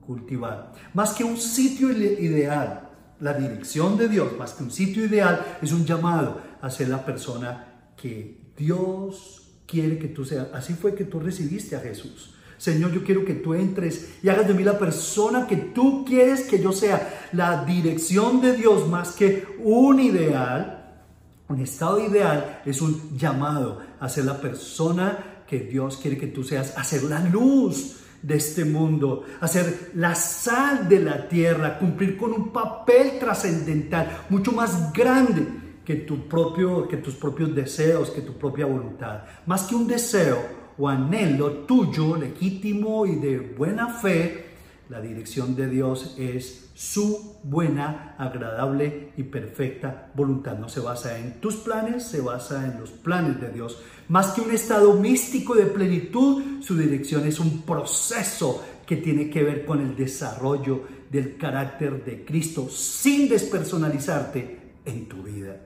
cultivar. 0.06 0.74
Más 0.94 1.14
que 1.14 1.24
un 1.24 1.38
sitio 1.38 1.92
ideal, 1.92 2.90
la 3.20 3.34
dirección 3.34 3.98
de 3.98 4.08
Dios, 4.08 4.38
más 4.38 4.54
que 4.54 4.64
un 4.64 4.72
sitio 4.72 5.06
ideal, 5.06 5.58
es 5.62 5.72
un 5.72 5.86
llamado 5.86 6.42
a 6.62 6.70
ser 6.70 6.90
la 6.90 7.06
persona 7.06 7.92
que 7.96 8.52
Dios 8.58 9.54
quiere 9.66 9.98
que 9.98 10.08
tú 10.08 10.26
seas. 10.26 10.48
Así 10.54 10.74
fue 10.74 10.96
que 10.96 11.06
tú 11.06 11.20
recibiste 11.20 11.76
a 11.76 11.80
Jesús. 11.80 12.34
Señor, 12.58 12.92
yo 12.94 13.04
quiero 13.04 13.26
que 13.26 13.34
tú 13.34 13.54
entres 13.54 14.16
y 14.24 14.30
hagas 14.30 14.48
de 14.48 14.54
mí 14.54 14.64
la 14.64 14.80
persona 14.80 15.46
que 15.46 15.58
tú 15.58 16.06
quieres 16.06 16.42
que 16.42 16.62
yo 16.62 16.72
sea. 16.72 17.28
La 17.34 17.66
dirección 17.66 18.42
de 18.42 18.56
Dios 18.56 18.88
más 18.88 19.12
que 19.12 19.46
un 19.60 20.00
ideal, 20.00 21.04
un 21.50 21.60
estado 21.60 22.00
ideal, 22.06 22.62
es 22.66 22.82
un 22.82 23.18
llamado 23.18 23.82
a 24.00 24.08
ser 24.08 24.26
la 24.26 24.40
persona 24.40 25.44
que 25.48 25.60
Dios 25.60 25.98
quiere 25.98 26.18
que 26.18 26.28
tú 26.28 26.44
seas, 26.44 26.78
a 26.78 26.84
ser 26.84 27.04
la 27.04 27.20
luz 27.20 27.98
de 28.26 28.38
este 28.38 28.66
mundo, 28.66 29.24
a 29.40 29.48
ser 29.48 29.92
la 29.96 30.16
sal 30.16 30.90
de 30.90 31.00
la 31.00 31.28
tierra, 31.28 31.78
cumplir 31.78 32.18
con 32.18 32.34
un 32.34 32.52
papel 32.52 33.20
trascendental 33.20 34.26
mucho 34.30 34.52
más 34.52 34.92
grande 34.92 35.46
que, 35.86 35.96
tu 35.98 36.28
propio, 36.28 36.88
que 36.88 36.98
tus 36.98 37.16
propios 37.16 37.54
deseos, 37.54 38.10
que 38.10 38.22
tu 38.22 38.34
propia 38.34 38.66
voluntad. 38.66 39.24
Más 39.46 39.64
que 39.64 39.76
un 39.76 39.88
deseo, 39.88 40.66
o 40.78 40.90
anhelo 40.90 41.52
tuyo, 41.66 42.18
legítimo 42.18 43.06
y 43.06 43.16
de 43.16 43.40
buena 43.40 43.88
fe, 43.88 44.45
La 44.90 45.02
dirección 45.02 45.56
de 45.56 45.68
Dios 45.68 46.16
es 46.20 46.70
su 46.76 47.38
buena, 47.44 48.16
agradable 48.20 49.14
y 49.18 49.24
perfecta 49.24 50.12
voluntad. 50.14 50.60
No 50.60 50.70
se 50.70 50.80
basa 50.80 51.18
en 51.18 51.40
tus 51.40 51.56
planes, 51.56 52.04
se 52.04 52.22
basa 52.22 52.66
en 52.66 52.80
los 52.80 52.92
planes 52.92 53.42
de 53.42 53.52
Dios. 53.52 53.82
Más 54.10 54.34
que 54.34 54.42
un 54.42 54.52
estado 54.52 54.94
místico 54.94 55.56
de 55.56 55.66
plenitud, 55.66 56.62
su 56.62 56.78
dirección 56.78 57.26
es 57.26 57.40
un 57.40 57.64
proceso 57.64 58.64
que 58.86 58.98
tiene 58.98 59.30
que 59.32 59.42
ver 59.42 59.66
con 59.66 59.82
el 59.82 59.96
desarrollo 59.96 60.84
del 61.10 61.38
carácter 61.38 62.06
de 62.06 62.24
Cristo 62.24 62.70
sin 62.70 63.28
despersonalizarte 63.28 64.60
en 64.86 65.08
tu 65.08 65.24
vida. 65.24 65.58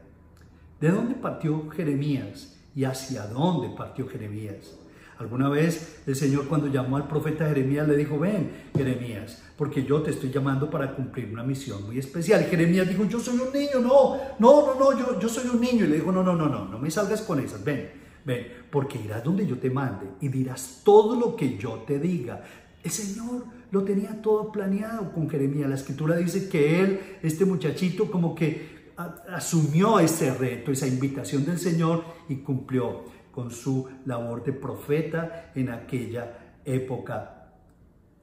¿De 0.79 0.91
dónde 0.91 1.15
partió 1.15 1.69
Jeremías 1.71 2.57
y 2.73 2.85
hacia 2.85 3.27
dónde 3.27 3.75
partió 3.75 4.07
Jeremías? 4.07 4.79
Alguna 5.19 5.49
vez 5.49 6.01
el 6.07 6.15
Señor 6.15 6.47
cuando 6.47 6.67
llamó 6.67 6.95
al 6.95 7.05
profeta 7.05 7.49
Jeremías 7.49 7.85
le 7.85 7.97
dijo, 7.97 8.17
ven 8.17 8.51
Jeremías, 8.73 9.43
porque 9.57 9.83
yo 9.83 10.01
te 10.01 10.11
estoy 10.11 10.31
llamando 10.31 10.69
para 10.69 10.95
cumplir 10.95 11.29
una 11.29 11.43
misión 11.43 11.85
muy 11.85 11.99
especial. 11.99 12.45
Jeremías 12.45 12.87
dijo, 12.87 13.03
yo 13.03 13.19
soy 13.19 13.37
un 13.37 13.51
niño, 13.51 13.81
no, 13.81 14.15
no, 14.39 14.65
no, 14.65 14.79
no, 14.79 14.97
yo, 14.97 15.19
yo 15.19 15.27
soy 15.27 15.49
un 15.49 15.59
niño. 15.59 15.83
Y 15.83 15.89
le 15.89 15.95
dijo, 15.97 16.13
no, 16.13 16.23
no, 16.23 16.37
no, 16.37 16.47
no, 16.47 16.69
no 16.69 16.79
me 16.79 16.89
salgas 16.89 17.21
con 17.21 17.37
esas, 17.41 17.61
ven, 17.65 17.89
ven, 18.23 18.47
porque 18.71 18.97
irás 18.97 19.21
donde 19.21 19.45
yo 19.45 19.57
te 19.57 19.69
mande 19.69 20.05
y 20.21 20.29
dirás 20.29 20.83
todo 20.85 21.19
lo 21.19 21.35
que 21.35 21.57
yo 21.57 21.83
te 21.85 21.99
diga. 21.99 22.41
El 22.81 22.91
Señor 22.91 23.43
lo 23.71 23.83
tenía 23.83 24.21
todo 24.21 24.53
planeado 24.53 25.11
con 25.11 25.29
Jeremías. 25.29 25.67
La 25.67 25.75
escritura 25.75 26.15
dice 26.15 26.47
que 26.47 26.79
él, 26.79 26.99
este 27.21 27.43
muchachito, 27.43 28.09
como 28.09 28.33
que 28.33 28.79
asumió 29.29 29.99
ese 29.99 30.33
reto, 30.33 30.71
esa 30.71 30.87
invitación 30.87 31.45
del 31.45 31.59
Señor 31.59 32.03
y 32.29 32.37
cumplió 32.37 33.03
con 33.31 33.51
su 33.51 33.87
labor 34.05 34.43
de 34.43 34.53
profeta 34.53 35.51
en 35.55 35.69
aquella 35.69 36.57
época. 36.65 37.51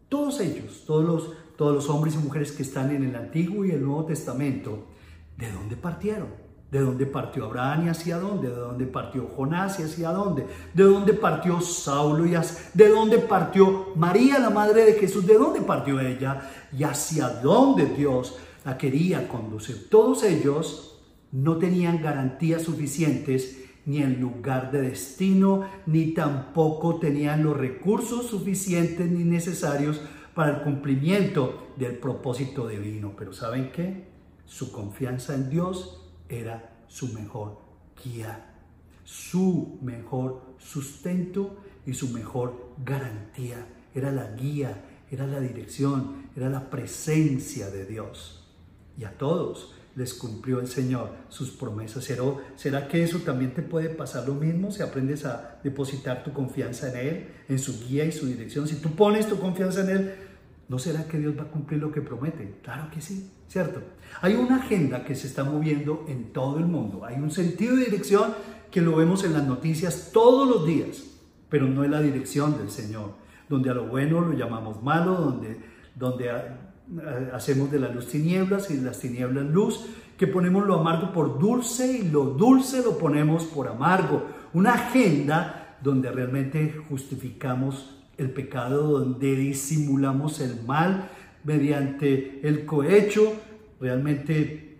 Todos 0.08 0.40
ellos, 0.40 0.84
todos 0.86 1.04
los, 1.04 1.32
todos 1.56 1.74
los 1.74 1.88
hombres 1.90 2.14
y 2.14 2.18
mujeres 2.18 2.52
que 2.52 2.62
están 2.62 2.94
en 2.94 3.04
el 3.04 3.16
Antiguo 3.16 3.64
y 3.64 3.72
el 3.72 3.82
Nuevo 3.82 4.04
Testamento, 4.04 4.86
¿de 5.36 5.50
dónde 5.50 5.76
partieron? 5.76 6.46
¿De 6.70 6.80
dónde 6.80 7.06
partió 7.06 7.44
Abraham 7.44 7.86
y 7.86 7.88
hacia 7.88 8.18
dónde? 8.18 8.48
¿De 8.48 8.56
dónde 8.56 8.86
partió 8.86 9.28
Jonás 9.28 9.78
y 9.78 9.84
hacia 9.84 10.10
dónde? 10.10 10.46
¿De 10.74 10.82
dónde 10.82 11.14
partió 11.14 11.60
Saulo 11.60 12.26
y 12.26 12.34
hacia, 12.34 12.70
de 12.74 12.88
dónde 12.88 13.18
partió 13.18 13.92
María, 13.94 14.38
la 14.40 14.50
madre 14.50 14.84
de 14.84 14.94
Jesús? 14.94 15.26
¿De 15.26 15.34
dónde 15.34 15.60
partió 15.60 16.00
ella? 16.00 16.50
¿Y 16.76 16.82
hacia 16.82 17.28
dónde 17.28 17.86
Dios 17.86 18.36
la 18.64 18.76
quería 18.76 19.28
conducir? 19.28 19.88
Todos 19.88 20.24
ellos 20.24 21.00
no 21.30 21.56
tenían 21.56 22.02
garantías 22.02 22.62
suficientes 22.62 23.65
ni 23.86 24.02
el 24.02 24.20
lugar 24.20 24.72
de 24.72 24.82
destino, 24.82 25.68
ni 25.86 26.12
tampoco 26.12 26.98
tenían 26.98 27.44
los 27.44 27.56
recursos 27.56 28.26
suficientes 28.26 29.10
ni 29.10 29.24
necesarios 29.24 30.00
para 30.34 30.56
el 30.56 30.62
cumplimiento 30.62 31.68
del 31.76 31.96
propósito 31.96 32.68
divino. 32.68 33.14
Pero 33.16 33.32
¿saben 33.32 33.70
qué? 33.72 34.08
Su 34.44 34.70
confianza 34.72 35.34
en 35.34 35.48
Dios 35.48 36.02
era 36.28 36.84
su 36.88 37.12
mejor 37.14 37.58
guía, 38.04 38.54
su 39.04 39.78
mejor 39.82 40.42
sustento 40.58 41.56
y 41.86 41.94
su 41.94 42.08
mejor 42.10 42.74
garantía. 42.84 43.66
Era 43.94 44.10
la 44.10 44.32
guía, 44.32 44.84
era 45.10 45.26
la 45.26 45.40
dirección, 45.40 46.26
era 46.36 46.50
la 46.50 46.68
presencia 46.68 47.70
de 47.70 47.86
Dios. 47.86 48.48
Y 48.98 49.04
a 49.04 49.16
todos 49.16 49.74
les 49.96 50.12
cumplió 50.12 50.60
el 50.60 50.68
Señor 50.68 51.10
sus 51.28 51.50
promesas. 51.50 52.08
¿Será 52.54 52.86
que 52.86 53.02
eso 53.02 53.18
también 53.20 53.54
te 53.54 53.62
puede 53.62 53.88
pasar 53.88 54.28
lo 54.28 54.34
mismo 54.34 54.70
si 54.70 54.82
aprendes 54.82 55.24
a 55.24 55.58
depositar 55.64 56.22
tu 56.22 56.32
confianza 56.32 56.90
en 56.90 56.96
Él, 57.08 57.28
en 57.48 57.58
su 57.58 57.80
guía 57.80 58.04
y 58.04 58.12
su 58.12 58.26
dirección? 58.26 58.68
Si 58.68 58.76
tú 58.76 58.90
pones 58.90 59.26
tu 59.26 59.38
confianza 59.38 59.80
en 59.80 59.88
Él, 59.88 60.14
¿no 60.68 60.78
será 60.78 61.08
que 61.08 61.18
Dios 61.18 61.36
va 61.36 61.44
a 61.44 61.50
cumplir 61.50 61.80
lo 61.80 61.90
que 61.90 62.02
promete? 62.02 62.58
Claro 62.62 62.90
que 62.90 63.00
sí, 63.00 63.30
¿cierto? 63.48 63.80
Hay 64.20 64.34
una 64.34 64.56
agenda 64.56 65.02
que 65.02 65.14
se 65.14 65.26
está 65.26 65.44
moviendo 65.44 66.04
en 66.08 66.30
todo 66.32 66.58
el 66.58 66.66
mundo. 66.66 67.06
Hay 67.06 67.16
un 67.16 67.30
sentido 67.30 67.74
de 67.76 67.86
dirección 67.86 68.34
que 68.70 68.82
lo 68.82 68.96
vemos 68.96 69.24
en 69.24 69.32
las 69.32 69.46
noticias 69.46 70.10
todos 70.12 70.46
los 70.46 70.66
días, 70.66 71.04
pero 71.48 71.66
no 71.66 71.84
es 71.84 71.90
la 71.90 72.02
dirección 72.02 72.58
del 72.58 72.70
Señor, 72.70 73.14
donde 73.48 73.70
a 73.70 73.74
lo 73.74 73.86
bueno 73.86 74.20
lo 74.20 74.34
llamamos 74.34 74.82
malo, 74.82 75.14
donde, 75.14 75.58
donde 75.94 76.30
hacemos 77.32 77.70
de 77.70 77.80
la 77.80 77.88
luz 77.88 78.08
tinieblas 78.08 78.70
y 78.70 78.76
de 78.76 78.82
las 78.82 79.00
tinieblas 79.00 79.44
luz, 79.46 79.86
que 80.16 80.26
ponemos 80.26 80.66
lo 80.66 80.80
amargo 80.80 81.12
por 81.12 81.38
dulce 81.38 81.98
y 81.98 82.08
lo 82.08 82.24
dulce 82.24 82.82
lo 82.82 82.96
ponemos 82.98 83.44
por 83.44 83.68
amargo. 83.68 84.24
Una 84.52 84.74
agenda 84.74 85.76
donde 85.82 86.10
realmente 86.10 86.74
justificamos 86.88 87.96
el 88.16 88.30
pecado, 88.30 88.98
donde 88.98 89.36
disimulamos 89.36 90.40
el 90.40 90.62
mal 90.64 91.10
mediante 91.44 92.40
el 92.42 92.64
cohecho, 92.64 93.34
realmente 93.80 94.78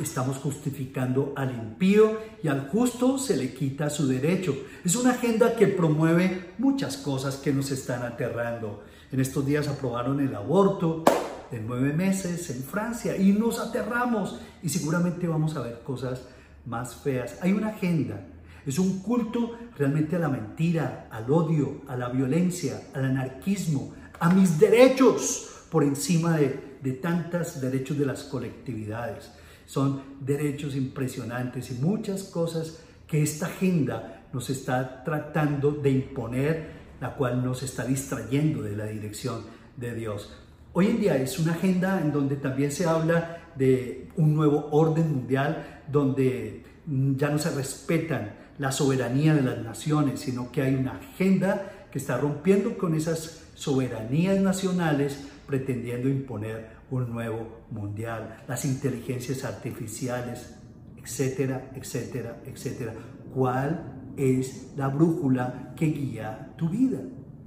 estamos 0.00 0.38
justificando 0.38 1.32
al 1.36 1.50
impío 1.50 2.18
y 2.42 2.48
al 2.48 2.68
justo 2.68 3.18
se 3.18 3.36
le 3.36 3.52
quita 3.52 3.90
su 3.90 4.06
derecho. 4.06 4.56
Es 4.84 4.96
una 4.96 5.10
agenda 5.10 5.56
que 5.56 5.66
promueve 5.66 6.52
muchas 6.58 6.96
cosas 6.96 7.36
que 7.36 7.52
nos 7.52 7.70
están 7.70 8.02
aterrando. 8.02 8.82
En 9.12 9.20
estos 9.20 9.44
días 9.44 9.66
aprobaron 9.66 10.20
el 10.20 10.34
aborto, 10.34 11.04
de 11.50 11.60
nueve 11.60 11.92
meses 11.92 12.48
en 12.50 12.62
Francia 12.62 13.16
y 13.16 13.32
nos 13.32 13.58
aterramos 13.58 14.40
y 14.62 14.68
seguramente 14.68 15.26
vamos 15.26 15.56
a 15.56 15.62
ver 15.62 15.80
cosas 15.82 16.22
más 16.64 16.94
feas. 16.94 17.38
Hay 17.42 17.52
una 17.52 17.68
agenda, 17.68 18.24
es 18.64 18.78
un 18.78 19.00
culto 19.00 19.58
realmente 19.76 20.14
a 20.14 20.20
la 20.20 20.28
mentira, 20.28 21.08
al 21.10 21.28
odio, 21.30 21.82
a 21.88 21.96
la 21.96 22.08
violencia, 22.08 22.82
al 22.94 23.06
anarquismo, 23.06 23.94
a 24.20 24.32
mis 24.32 24.60
derechos 24.60 25.64
por 25.70 25.82
encima 25.82 26.36
de, 26.36 26.78
de 26.80 26.92
tantos 26.92 27.60
derechos 27.60 27.98
de 27.98 28.06
las 28.06 28.22
colectividades. 28.24 29.32
Son 29.66 30.02
derechos 30.20 30.76
impresionantes 30.76 31.70
y 31.72 31.74
muchas 31.74 32.24
cosas 32.24 32.78
que 33.08 33.22
esta 33.22 33.46
agenda 33.46 34.24
nos 34.32 34.50
está 34.50 35.02
tratando 35.02 35.72
de 35.72 35.90
imponer, 35.90 36.79
la 37.00 37.14
cual 37.14 37.44
nos 37.44 37.62
está 37.62 37.84
distrayendo 37.84 38.62
de 38.62 38.76
la 38.76 38.86
dirección 38.86 39.42
de 39.76 39.94
Dios. 39.94 40.32
Hoy 40.72 40.86
en 40.86 41.00
día 41.00 41.16
es 41.16 41.38
una 41.38 41.52
agenda 41.52 42.00
en 42.00 42.12
donde 42.12 42.36
también 42.36 42.70
se 42.70 42.86
habla 42.86 43.38
de 43.56 44.08
un 44.16 44.34
nuevo 44.34 44.68
orden 44.70 45.12
mundial, 45.12 45.82
donde 45.90 46.64
ya 46.86 47.30
no 47.30 47.38
se 47.38 47.50
respetan 47.50 48.32
la 48.58 48.70
soberanía 48.70 49.34
de 49.34 49.42
las 49.42 49.58
naciones, 49.58 50.20
sino 50.20 50.52
que 50.52 50.62
hay 50.62 50.74
una 50.74 50.96
agenda 50.98 51.88
que 51.90 51.98
está 51.98 52.18
rompiendo 52.18 52.76
con 52.78 52.94
esas 52.94 53.44
soberanías 53.54 54.40
nacionales, 54.40 55.18
pretendiendo 55.46 56.08
imponer 56.08 56.68
un 56.90 57.10
nuevo 57.10 57.62
mundial, 57.70 58.44
las 58.46 58.64
inteligencias 58.64 59.44
artificiales, 59.44 60.54
etcétera, 61.02 61.70
etcétera, 61.74 62.40
etcétera. 62.46 62.94
¿Cuál 63.34 63.99
es 64.20 64.72
la 64.76 64.88
brújula 64.88 65.74
que 65.76 65.86
guía 65.86 66.54
tu 66.56 66.68
vida? 66.68 67.00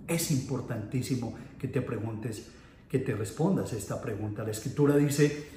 Es 0.08 0.32
importantísimo 0.32 1.34
que 1.60 1.68
te 1.68 1.82
preguntes 1.82 2.48
que 2.90 3.00
te 3.00 3.16
respondas 3.16 3.74
esta 3.74 4.00
pregunta. 4.00 4.44
La 4.44 4.52
escritura 4.52 4.96
dice, 4.96 5.48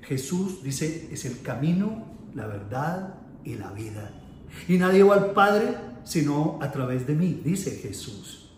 Jesús 0.00 0.62
dice, 0.62 1.10
es 1.12 1.26
el 1.26 1.42
camino, 1.42 2.06
la 2.34 2.46
verdad 2.46 3.14
y 3.44 3.56
la 3.56 3.72
vida. 3.72 4.10
Y 4.66 4.78
nadie 4.78 5.02
va 5.02 5.16
al 5.16 5.32
Padre 5.32 5.76
sino 6.08 6.58
a 6.62 6.72
través 6.72 7.06
de 7.06 7.14
mí, 7.14 7.42
dice 7.44 7.72
Jesús. 7.72 8.50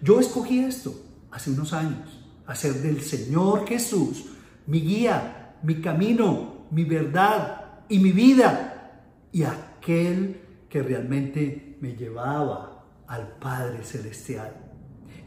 Yo 0.00 0.18
escogí 0.18 0.60
esto 0.60 0.94
hace 1.30 1.50
unos 1.50 1.74
años, 1.74 2.08
hacer 2.46 2.72
del 2.80 3.02
Señor 3.02 3.66
Jesús 3.68 4.24
mi 4.66 4.80
guía, 4.80 5.56
mi 5.62 5.82
camino, 5.82 6.66
mi 6.70 6.84
verdad 6.84 7.82
y 7.90 7.98
mi 7.98 8.12
vida. 8.12 9.02
Y 9.32 9.42
aquel 9.42 10.40
que 10.74 10.82
realmente 10.82 11.76
me 11.80 11.94
llevaba 11.94 12.84
al 13.06 13.36
Padre 13.38 13.84
Celestial. 13.84 14.56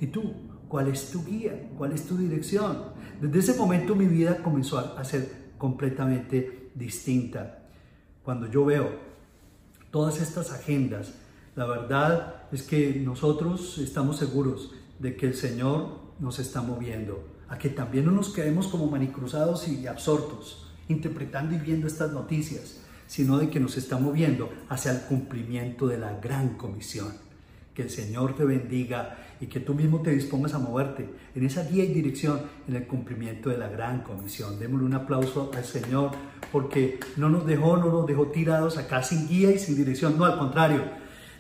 ¿Y 0.02 0.08
tú? 0.08 0.34
¿Cuál 0.68 0.90
es 0.90 1.10
tu 1.10 1.24
guía? 1.24 1.70
¿Cuál 1.78 1.94
es 1.94 2.06
tu 2.06 2.18
dirección? 2.18 2.84
Desde 3.22 3.40
ese 3.40 3.54
momento 3.54 3.96
mi 3.96 4.08
vida 4.08 4.44
comenzó 4.44 4.78
a 4.78 5.02
ser 5.06 5.54
completamente 5.58 6.72
distinta. 6.76 7.60
Cuando 8.24 8.48
yo 8.48 8.66
veo 8.66 8.90
todas 9.90 10.20
estas 10.20 10.52
agendas, 10.52 11.14
la 11.56 11.66
verdad 11.66 12.44
es 12.52 12.64
que 12.64 12.96
nosotros 12.96 13.78
estamos 13.78 14.18
seguros 14.18 14.74
de 15.00 15.16
que 15.16 15.28
el 15.28 15.34
Señor 15.34 16.12
nos 16.20 16.40
está 16.40 16.62
moviendo 16.62 17.26
a 17.48 17.58
que 17.58 17.70
también 17.70 18.04
no 18.04 18.12
nos 18.12 18.32
quedemos 18.32 18.68
como 18.68 18.88
manicruzados 18.88 19.66
y 19.70 19.88
absortos, 19.88 20.68
interpretando 20.90 21.56
y 21.56 21.60
viendo 21.60 21.88
estas 21.88 22.12
noticias, 22.12 22.82
sino 23.08 23.38
de 23.38 23.50
que 23.50 23.60
nos 23.60 23.78
está 23.78 23.98
moviendo 23.98 24.50
hacia 24.70 24.92
el 24.92 25.02
cumplimiento 25.02 25.88
de 25.88 25.98
la 25.98 26.20
gran 26.20 26.50
comisión. 26.50 27.14
Que 27.74 27.84
el 27.84 27.90
Señor 27.90 28.36
te 28.36 28.44
bendiga 28.44 29.18
y 29.40 29.48
que 29.48 29.60
tú 29.60 29.74
mismo 29.74 30.02
te 30.02 30.12
dispongas 30.12 30.54
a 30.54 30.60
moverte 30.60 31.10
en 31.36 31.46
esa 31.46 31.64
guía 31.64 31.84
y 31.84 31.94
dirección 31.94 32.42
en 32.68 32.76
el 32.76 32.88
cumplimiento 32.88 33.50
de 33.50 33.58
la 33.58 33.70
gran 33.70 34.02
comisión. 34.02 34.60
Démosle 34.60 34.86
un 34.86 34.94
aplauso 34.96 35.52
al 35.56 35.64
Señor 35.64 36.12
porque 36.52 37.00
no 37.18 37.30
nos 37.30 37.46
dejó, 37.46 37.78
no 37.78 37.92
nos 37.92 38.08
dejó 38.08 38.28
tirados 38.28 38.78
acá 38.78 39.04
sin 39.04 39.28
guía 39.28 39.52
y 39.52 39.60
sin 39.60 39.76
dirección. 39.76 40.18
No, 40.18 40.26
al 40.26 40.38
contrario. 40.38 40.84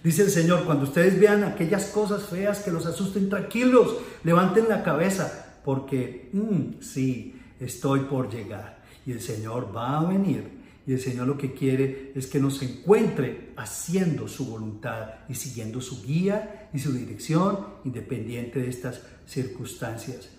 Dice 0.04 0.22
el 0.22 0.30
Señor, 0.30 0.64
cuando 0.64 0.84
ustedes 0.84 1.20
vean 1.20 1.44
aquellas 1.44 1.88
cosas 1.88 2.24
feas 2.24 2.60
que 2.60 2.72
los 2.72 2.86
asusten, 2.86 3.30
tranquilos, 3.30 3.98
levanten 4.24 4.70
la 4.70 4.84
cabeza, 4.84 5.58
porque 5.66 6.30
mm, 6.32 6.82
sí, 6.82 7.36
estoy 7.60 8.02
por 8.02 8.30
llegar 8.30 8.78
y 9.06 9.12
el 9.12 9.22
Señor 9.22 9.76
va 9.76 10.00
a 10.00 10.06
venir 10.06 10.57
y 10.88 10.94
el 10.94 11.02
Señor 11.02 11.28
lo 11.28 11.38
que 11.38 11.54
quiere 11.54 12.14
es 12.16 12.28
que 12.28 12.40
nos 12.40 12.62
encuentre 12.64 13.52
haciendo 13.58 14.30
su 14.30 14.46
voluntad 14.46 15.16
y 15.28 15.36
siguiendo 15.36 15.82
su 15.82 16.02
guía 16.02 16.70
y 16.74 16.80
su 16.80 16.94
dirección 16.94 17.60
independiente 17.84 18.62
de 18.62 18.70
estas 18.70 19.02
circunstancias. 19.26 20.30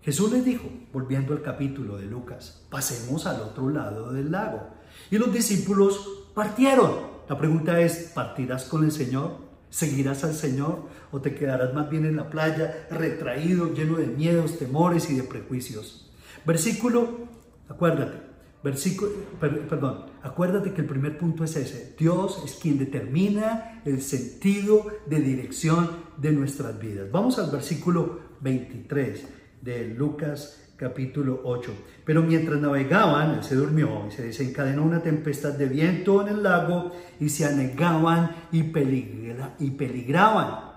Jesús 0.00 0.32
les 0.32 0.42
dijo, 0.42 0.64
volviendo 0.90 1.34
al 1.34 1.42
capítulo 1.42 1.98
de 1.98 2.06
Lucas, 2.06 2.62
pasemos 2.70 3.26
al 3.26 3.42
otro 3.42 3.68
lado 3.68 4.10
del 4.10 4.32
lago. 4.32 4.70
Y 5.10 5.18
los 5.18 5.34
discípulos 5.34 6.30
partieron. 6.34 7.10
La 7.28 7.36
pregunta 7.36 7.78
es, 7.78 8.10
¿partirás 8.14 8.64
con 8.64 8.84
el 8.84 8.92
Señor? 8.92 9.36
¿Seguirás 9.68 10.24
al 10.24 10.32
Señor? 10.32 10.84
¿O 11.12 11.20
te 11.20 11.34
quedarás 11.34 11.74
más 11.74 11.90
bien 11.90 12.06
en 12.06 12.16
la 12.16 12.30
playa, 12.30 12.88
retraído, 12.90 13.74
lleno 13.74 13.98
de 13.98 14.06
miedos, 14.06 14.58
temores 14.58 15.10
y 15.10 15.16
de 15.16 15.24
prejuicios? 15.24 16.10
Versículo, 16.46 17.28
acuérdate, 17.68 18.29
versículo, 18.62 19.10
perdón, 19.40 20.06
acuérdate 20.22 20.72
que 20.72 20.82
el 20.82 20.86
primer 20.86 21.18
punto 21.18 21.44
es 21.44 21.56
ese. 21.56 21.94
Dios 21.98 22.42
es 22.44 22.54
quien 22.54 22.78
determina 22.78 23.82
el 23.84 24.02
sentido 24.02 24.86
de 25.06 25.20
dirección 25.20 25.90
de 26.16 26.32
nuestras 26.32 26.78
vidas. 26.78 27.10
Vamos 27.10 27.38
al 27.38 27.50
versículo 27.50 28.20
23 28.40 29.28
de 29.62 29.88
Lucas 29.94 30.60
capítulo 30.76 31.42
8. 31.44 31.72
Pero 32.06 32.22
mientras 32.22 32.58
navegaban, 32.58 33.32
él 33.34 33.44
se 33.44 33.54
durmió 33.54 34.06
y 34.08 34.10
se 34.10 34.22
desencadenó 34.22 34.82
una 34.82 35.02
tempestad 35.02 35.52
de 35.52 35.66
viento 35.66 36.22
en 36.22 36.28
el 36.28 36.42
lago 36.42 36.92
y 37.20 37.28
se 37.28 37.44
anegaban 37.44 38.34
y, 38.50 38.60
y 38.60 39.70
peligraban. 39.70 40.70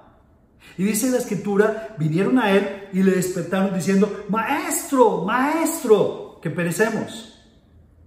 Y 0.78 0.84
dice 0.84 1.10
la 1.10 1.18
escritura, 1.18 1.96
vinieron 1.98 2.38
a 2.38 2.52
él 2.52 2.90
y 2.92 3.02
le 3.02 3.12
despertaron 3.12 3.74
diciendo, 3.74 4.26
maestro, 4.30 5.24
maestro, 5.24 6.40
que 6.42 6.50
perecemos. 6.50 7.33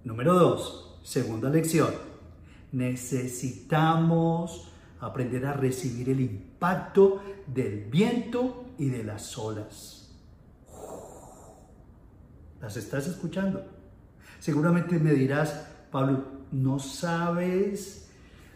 Número 0.07 0.35
dos, 0.35 0.97
segunda 1.03 1.49
lección, 1.49 1.89
necesitamos 2.71 4.71
aprender 5.01 5.45
a 5.45 5.51
recibir 5.51 6.09
el 6.09 6.21
impacto 6.21 7.21
del 7.45 7.83
viento 7.91 8.67
y 8.77 8.87
de 8.87 9.03
las 9.03 9.37
olas. 9.37 10.15
¿Las 12.61 12.77
estás 12.77 13.07
escuchando? 13.07 13.65
Seguramente 14.39 14.97
me 14.97 15.11
dirás, 15.11 15.67
Pablo, 15.91 16.23
no 16.53 16.79
sabes 16.79 18.09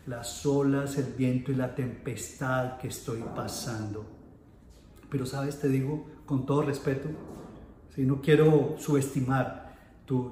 las 0.08 0.46
olas, 0.46 0.98
el 0.98 1.14
viento 1.16 1.52
y 1.52 1.56
la 1.56 1.76
tempestad 1.76 2.78
que 2.78 2.88
estoy 2.88 3.26
pasando. 3.36 4.06
Pero 5.10 5.26
sabes, 5.26 5.60
te 5.60 5.68
digo 5.68 6.08
con 6.26 6.46
todo 6.46 6.62
respeto, 6.62 7.10
si 7.94 8.04
no 8.04 8.22
quiero 8.22 8.78
subestimar 8.80 9.61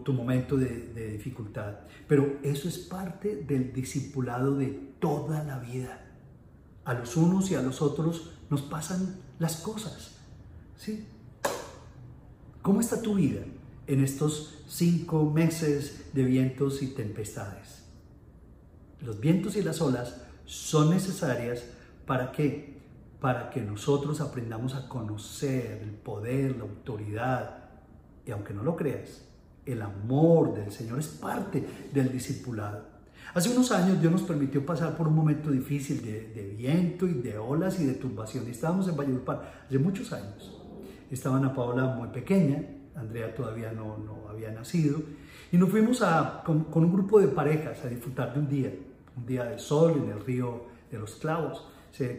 tu, 0.03 0.13
momento 0.13 0.57
de, 0.57 0.93
de 0.93 1.12
dificultad, 1.13 1.79
pero 2.07 2.39
eso 2.43 2.67
es 2.67 2.77
parte 2.77 3.36
del 3.36 3.71
discipulado 3.74 4.55
de 4.55 4.67
toda 5.00 5.43
la 5.43 5.59
vida. 5.59 6.05
A 6.86 6.93
los 6.93 7.15
unos 7.17 7.51
y 7.51 7.55
a 7.55 7.62
los 7.62 7.81
otros 7.81 8.31
nos 8.50 8.62
pasan 8.62 9.17
las 9.38 9.57
cosas. 9.57 10.17
¿Sí? 10.75 11.05
¿Cómo 12.62 12.81
está 12.81 13.01
tu 13.01 13.15
vida? 13.15 13.41
en 13.89 14.03
estos 14.03 14.63
cinco 14.67 15.25
meses 15.31 16.13
de 16.13 16.24
vientos 16.24 16.83
y 16.83 16.93
tempestades. 16.93 17.86
Los 19.01 19.19
vientos 19.19 19.55
y 19.55 19.63
las 19.63 19.81
olas 19.81 20.21
son 20.45 20.91
necesarias 20.91 21.65
para 22.05 22.31
qué? 22.31 22.77
Para 23.19 23.50
que 23.50 23.62
nosotros 23.62 24.21
aprendamos 24.21 24.75
a 24.75 24.88
conocer 24.88 25.81
el 25.81 25.89
poder, 25.89 26.57
la 26.57 26.65
autoridad 26.65 27.71
y 28.27 28.29
aunque 28.29 28.53
no 28.53 28.62
lo 28.62 28.75
creas, 28.75 29.25
el 29.71 29.81
amor 29.81 30.53
del 30.53 30.71
Señor 30.71 30.99
es 30.99 31.07
parte 31.07 31.63
del 31.93 32.11
discipulado. 32.11 32.99
Hace 33.34 33.49
unos 33.49 33.71
años 33.71 34.01
Dios 34.01 34.12
nos 34.12 34.23
permitió 34.23 34.65
pasar 34.65 34.97
por 34.97 35.08
un 35.08 35.15
momento 35.15 35.51
difícil 35.51 36.01
de, 36.01 36.55
viento 36.58 37.08
y 37.08 37.13
de 37.13 37.38
olas 37.38 37.79
y 37.79 37.86
de 37.86 37.93
turbación. 37.93 38.47
Estábamos 38.47 38.88
en 38.88 38.97
Valledupar 38.97 39.63
hace 39.67 39.77
muchos 39.77 40.12
años. 40.13 40.60
Estaba 41.12 41.38
Ana 41.38 41.53
Paola 41.53 41.86
muy 41.86 42.10
pequeña, 42.10 42.63
Andrea 42.95 43.34
todavía 43.34 43.71
no, 43.71 43.97
no 43.97 44.29
había 44.29 44.51
nacido, 44.51 45.01
y 45.51 45.58
nos 45.58 45.69
fuimos 45.69 46.01
a, 46.01 46.43
con, 46.43 46.65
un 46.73 46.93
grupo 46.93 47.19
de 47.19 47.27
parejas 47.27 47.84
a 47.84 47.88
disfrutar 47.88 48.34
de 48.34 48.39
un 48.39 48.49
día, 48.49 48.73
un 49.15 49.25
día 49.25 49.45
de 49.45 49.60
sol 49.60 50.01
en 50.03 50.12
el 50.12 50.25
río 50.25 50.65
de 50.91 50.99
los 50.99 51.15
Clavos, 51.15 51.67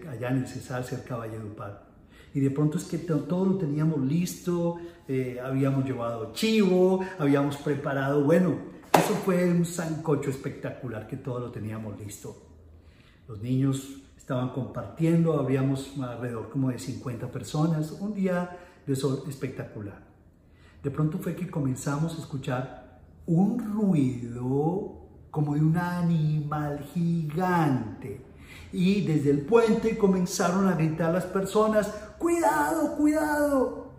allá 0.09 0.29
en 0.31 0.39
el 0.39 0.47
Cesar, 0.47 0.85
cerca 0.85 1.15
de 1.15 1.21
Valledupar. 1.21 1.90
Y 2.35 2.41
de 2.41 2.51
pronto 2.51 2.79
es 2.79 2.85
que 2.85 2.99
todo 2.99 3.45
lo 3.45 3.57
teníamos 3.57 4.01
listo, 4.01 4.77
eh, 5.09 5.39
habíamos 5.43 5.85
llevado 5.85 6.33
chivo, 6.33 7.01
habíamos 7.19 7.57
preparado, 7.57 8.23
bueno, 8.23 8.57
eso 8.93 9.15
fue 9.25 9.51
un 9.51 9.65
sancocho 9.65 10.31
espectacular 10.31 11.09
que 11.09 11.17
todo 11.17 11.41
lo 11.41 11.51
teníamos 11.51 11.99
listo. 11.99 12.37
Los 13.27 13.41
niños 13.41 14.03
estaban 14.17 14.51
compartiendo, 14.51 15.39
habíamos 15.39 15.97
alrededor 15.99 16.51
como 16.51 16.71
de 16.71 16.79
50 16.79 17.31
personas, 17.33 17.91
un 17.93 18.15
día 18.15 18.59
de 18.87 18.95
sol 18.95 19.25
espectacular 19.29 20.11
de 20.83 20.91
pronto 20.91 21.19
fue 21.19 21.35
que 21.35 21.51
comenzamos 21.51 22.17
a 22.17 22.21
escuchar 22.21 23.01
un 23.27 23.59
ruido 23.75 25.09
como 25.31 25.55
de 25.55 25.61
un 25.61 25.77
animal 25.77 26.81
gigante. 26.95 28.25
Y 28.73 29.03
desde 29.03 29.31
el 29.31 29.43
puente 29.43 29.99
comenzaron 29.99 30.69
a 30.69 30.75
gritar 30.75 31.13
las 31.13 31.27
personas, 31.27 31.93
cuidado, 32.21 32.97
cuidado. 32.97 33.91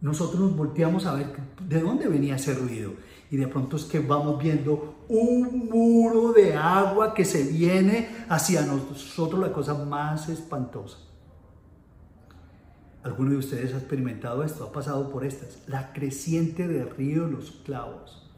Nosotros 0.00 0.40
nos 0.40 0.56
volteamos 0.56 1.04
a 1.04 1.14
ver 1.14 1.26
de 1.60 1.80
dónde 1.80 2.08
venía 2.08 2.36
ese 2.36 2.54
ruido. 2.54 2.92
Y 3.30 3.36
de 3.36 3.48
pronto 3.48 3.76
es 3.76 3.84
que 3.84 3.98
vamos 3.98 4.42
viendo 4.42 4.94
un 5.08 5.68
muro 5.68 6.32
de 6.32 6.54
agua 6.54 7.12
que 7.12 7.26
se 7.26 7.42
viene 7.42 8.08
hacia 8.28 8.62
nosotros, 8.62 9.40
la 9.40 9.52
cosa 9.52 9.74
más 9.74 10.28
espantosa. 10.30 10.98
Alguno 13.02 13.32
de 13.32 13.38
ustedes 13.38 13.74
ha 13.74 13.78
experimentado 13.78 14.42
esto, 14.44 14.64
ha 14.64 14.72
pasado 14.72 15.10
por 15.10 15.24
estas. 15.24 15.58
La 15.66 15.92
creciente 15.92 16.68
del 16.68 16.88
río 16.90 17.26
Los 17.26 17.50
Clavos. 17.64 18.30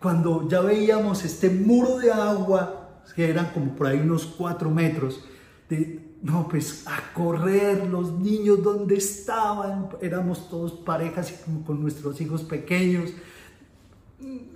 Cuando 0.00 0.46
ya 0.48 0.60
veíamos 0.60 1.24
este 1.24 1.48
muro 1.48 1.98
de 1.98 2.12
agua, 2.12 3.00
que 3.16 3.28
eran 3.28 3.50
como 3.52 3.74
por 3.74 3.86
ahí 3.86 3.98
unos 4.00 4.26
cuatro 4.26 4.70
metros, 4.70 5.24
de, 5.68 6.16
no, 6.22 6.48
pues 6.48 6.84
a 6.86 7.12
correr 7.12 7.86
los 7.86 8.12
niños 8.12 8.62
donde 8.62 8.96
estaban, 8.96 9.88
éramos 10.00 10.48
todos 10.48 10.72
parejas 10.72 11.34
con 11.66 11.80
nuestros 11.80 12.20
hijos 12.20 12.42
pequeños. 12.42 13.10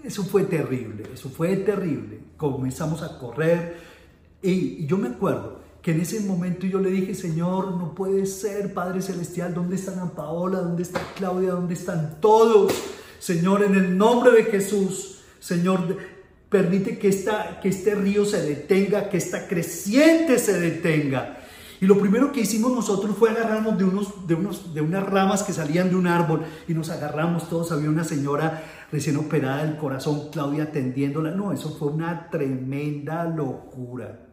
Eso 0.03 0.25
fue 0.25 0.44
terrible, 0.44 1.05
eso 1.12 1.29
fue 1.29 1.57
terrible. 1.57 2.21
Comenzamos 2.37 3.03
a 3.03 3.18
correr 3.18 3.77
y 4.42 4.87
yo 4.87 4.97
me 4.97 5.09
acuerdo 5.09 5.59
que 5.83 5.92
en 5.92 6.01
ese 6.01 6.21
momento 6.21 6.66
yo 6.66 6.81
le 6.81 6.90
dije, 6.90 7.14
Señor, 7.14 7.77
no 7.77 7.94
puede 7.94 8.27
ser, 8.27 8.75
Padre 8.75 9.01
Celestial, 9.03 9.55
¿dónde 9.55 9.77
está 9.77 9.92
Ana 9.92 10.11
Paola? 10.11 10.61
¿Dónde 10.61 10.83
está 10.83 11.01
Claudia? 11.16 11.53
¿Dónde 11.53 11.75
están 11.75 12.21
todos? 12.21 12.73
Señor, 13.18 13.62
en 13.62 13.75
el 13.75 13.97
nombre 13.97 14.33
de 14.33 14.44
Jesús, 14.44 15.21
Señor, 15.40 15.97
permite 16.49 16.99
que, 16.99 17.09
esta, 17.09 17.61
que 17.61 17.69
este 17.69 17.95
río 17.95 18.25
se 18.25 18.43
detenga, 18.43 19.09
que 19.09 19.19
esta 19.19 19.47
creciente 19.47 20.39
se 20.39 20.59
detenga. 20.59 21.39
Y 21.81 21.87
lo 21.87 21.99
primero 21.99 22.33
que 22.33 22.41
hicimos 22.41 22.73
nosotros 22.73 23.17
fue 23.17 23.31
agarrarnos 23.31 23.79
de, 23.79 23.85
unos, 23.85 24.27
de, 24.27 24.35
unos, 24.35 24.75
de 24.75 24.81
unas 24.81 25.05
ramas 25.05 25.45
que 25.45 25.53
salían 25.53 25.91
de 25.91 25.97
un 25.97 26.09
árbol 26.09 26.45
y 26.67 26.75
nos 26.75 26.91
agarramos 26.91 27.49
todos. 27.49 27.71
Había 27.71 27.89
una 27.89 28.03
señora 28.03 28.65
recién 28.91 29.17
operada 29.17 29.65
del 29.65 29.77
corazón, 29.77 30.31
Claudia 30.33 30.65
atendiéndola. 30.65 31.31
No, 31.31 31.53
eso 31.53 31.71
fue 31.71 31.89
una 31.89 32.31
tremenda 32.31 33.25
locura. 33.25 34.27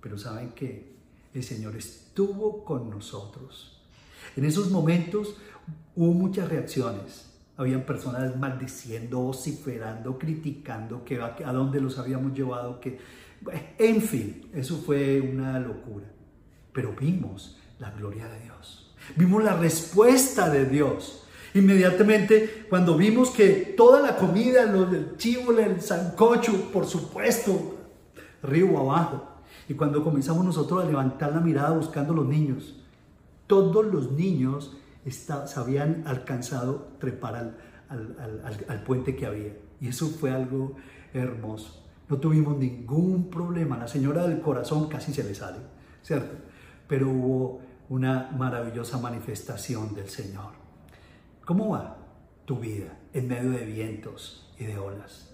Pero 0.00 0.18
¿saben 0.18 0.52
qué? 0.54 0.94
El 1.32 1.42
Señor 1.42 1.74
estuvo 1.74 2.64
con 2.64 2.90
nosotros. 2.90 3.80
En 4.36 4.44
esos 4.44 4.70
momentos 4.70 5.34
hubo 5.96 6.12
muchas 6.12 6.48
reacciones. 6.48 7.33
Habían 7.56 7.82
personas 7.82 8.36
maldiciendo, 8.36 9.20
vociferando, 9.20 10.18
criticando 10.18 11.04
que 11.04 11.20
a, 11.20 11.52
dónde 11.52 11.80
los 11.80 11.98
habíamos 11.98 12.34
llevado, 12.34 12.80
que 12.80 12.98
en 13.78 14.02
fin, 14.02 14.50
eso 14.54 14.78
fue 14.78 15.20
una 15.20 15.60
locura. 15.60 16.06
Pero 16.72 16.94
vimos 16.98 17.58
la 17.78 17.90
gloria 17.90 18.26
de 18.28 18.40
Dios. 18.40 18.92
Vimos 19.16 19.44
la 19.44 19.56
respuesta 19.56 20.50
de 20.50 20.64
Dios. 20.66 21.24
Inmediatamente, 21.54 22.66
cuando 22.68 22.96
vimos 22.96 23.30
que 23.30 23.74
toda 23.76 24.00
la 24.00 24.16
comida, 24.16 24.62
el 24.62 25.16
chivo, 25.16 25.52
el 25.52 25.80
sancocho, 25.80 26.72
por 26.72 26.86
supuesto, 26.86 27.76
río 28.42 28.78
abajo, 28.78 29.34
y 29.68 29.74
cuando 29.74 30.02
comenzamos 30.02 30.44
nosotros 30.44 30.82
a 30.82 30.86
levantar 30.86 31.32
la 31.32 31.40
mirada 31.40 31.70
buscando 31.70 32.12
los 32.12 32.26
niños, 32.26 32.74
todos 33.46 33.86
los 33.86 34.10
niños 34.12 34.76
se 35.10 35.60
habían 35.60 36.04
alcanzado 36.06 36.96
trepar 36.98 37.36
al, 37.36 37.56
al, 38.68 38.82
puente 38.84 39.14
que 39.14 39.26
había. 39.26 39.52
Y 39.80 39.88
eso 39.88 40.08
fue 40.08 40.30
algo 40.30 40.76
hermoso. 41.12 41.84
No 42.08 42.18
tuvimos 42.18 42.56
ningún 42.58 43.30
problema. 43.30 43.76
La 43.76 43.88
señora 43.88 44.26
del 44.26 44.40
corazón 44.40 44.88
casi 44.88 45.12
se 45.12 45.24
le 45.24 45.34
sale, 45.34 45.58
¿cierto? 46.02 46.36
Pero 46.86 47.08
hubo 47.10 47.60
una 47.88 48.30
maravillosa 48.36 48.98
manifestación 48.98 49.94
del 49.94 50.08
Señor. 50.08 50.52
¿Cómo 51.44 51.70
va 51.70 51.98
tu 52.44 52.58
vida 52.58 52.98
en 53.12 53.28
medio 53.28 53.50
de 53.50 53.64
vientos 53.64 54.54
y 54.58 54.64
de 54.64 54.78
olas? 54.78 55.30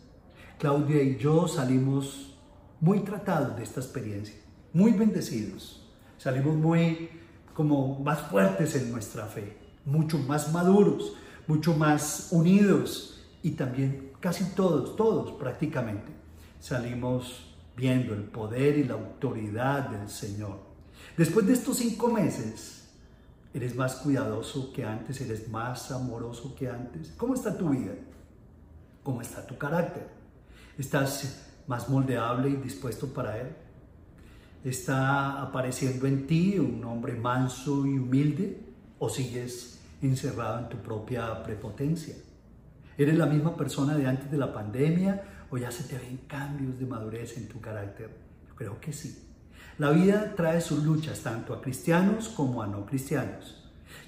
Claudia 0.58 1.02
y 1.02 1.16
yo 1.16 1.48
salimos 1.48 2.38
muy 2.80 3.00
tratados 3.00 3.56
de 3.56 3.62
esta 3.62 3.80
experiencia, 3.80 4.36
muy 4.72 4.92
bendecidos. 4.92 5.88
Salimos 6.18 6.56
muy 6.56 7.08
como 7.54 7.98
más 8.00 8.20
fuertes 8.22 8.74
en 8.76 8.90
nuestra 8.90 9.26
fe, 9.26 9.56
mucho 9.84 10.18
más 10.18 10.52
maduros, 10.52 11.14
mucho 11.46 11.74
más 11.74 12.28
unidos 12.30 13.22
y 13.42 13.52
también 13.52 14.12
casi 14.20 14.44
todos, 14.54 14.96
todos 14.96 15.32
prácticamente, 15.32 16.12
salimos 16.60 17.54
viendo 17.76 18.14
el 18.14 18.24
poder 18.24 18.76
y 18.78 18.84
la 18.84 18.94
autoridad 18.94 19.88
del 19.88 20.08
Señor. 20.08 20.58
Después 21.16 21.46
de 21.46 21.54
estos 21.54 21.78
cinco 21.78 22.08
meses, 22.08 22.88
eres 23.54 23.74
más 23.74 23.96
cuidadoso 23.96 24.72
que 24.72 24.84
antes, 24.84 25.20
eres 25.20 25.48
más 25.48 25.90
amoroso 25.90 26.54
que 26.54 26.68
antes. 26.68 27.12
¿Cómo 27.16 27.34
está 27.34 27.56
tu 27.56 27.70
vida? 27.70 27.94
¿Cómo 29.02 29.22
está 29.22 29.46
tu 29.46 29.56
carácter? 29.56 30.08
¿Estás 30.78 31.46
más 31.66 31.88
moldeable 31.88 32.50
y 32.50 32.56
dispuesto 32.56 33.08
para 33.08 33.40
Él? 33.40 33.48
¿Está 34.62 35.40
apareciendo 35.40 36.06
en 36.06 36.26
ti 36.26 36.58
un 36.58 36.84
hombre 36.84 37.14
manso 37.14 37.86
y 37.86 37.98
humilde? 37.98 38.69
¿O 39.00 39.08
sigues 39.08 39.80
encerrado 40.02 40.58
en 40.60 40.68
tu 40.68 40.76
propia 40.76 41.42
prepotencia? 41.42 42.14
¿Eres 42.98 43.16
la 43.16 43.24
misma 43.24 43.56
persona 43.56 43.96
de 43.96 44.06
antes 44.06 44.30
de 44.30 44.36
la 44.36 44.52
pandemia 44.52 45.46
o 45.50 45.56
ya 45.56 45.70
se 45.70 45.84
te 45.84 45.96
ven 45.96 46.20
cambios 46.28 46.78
de 46.78 46.84
madurez 46.84 47.38
en 47.38 47.48
tu 47.48 47.60
carácter? 47.62 48.10
Creo 48.54 48.78
que 48.78 48.92
sí. 48.92 49.26
La 49.78 49.90
vida 49.90 50.34
trae 50.36 50.60
sus 50.60 50.84
luchas 50.84 51.20
tanto 51.20 51.54
a 51.54 51.62
cristianos 51.62 52.28
como 52.28 52.62
a 52.62 52.66
no 52.66 52.84
cristianos. 52.84 53.64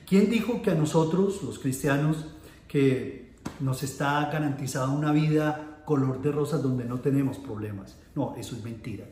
¿Quién 0.06 0.28
dijo 0.28 0.60
que 0.60 0.72
a 0.72 0.74
nosotros, 0.74 1.42
los 1.42 1.58
cristianos, 1.58 2.26
que 2.68 3.32
nos 3.60 3.82
está 3.82 4.28
garantizada 4.30 4.90
una 4.90 5.10
vida 5.10 5.82
color 5.86 6.20
de 6.20 6.32
rosas 6.32 6.62
donde 6.62 6.84
no 6.84 7.00
tenemos 7.00 7.38
problemas? 7.38 7.96
No, 8.14 8.36
eso 8.36 8.54
es 8.56 8.62
mentira. 8.62 9.06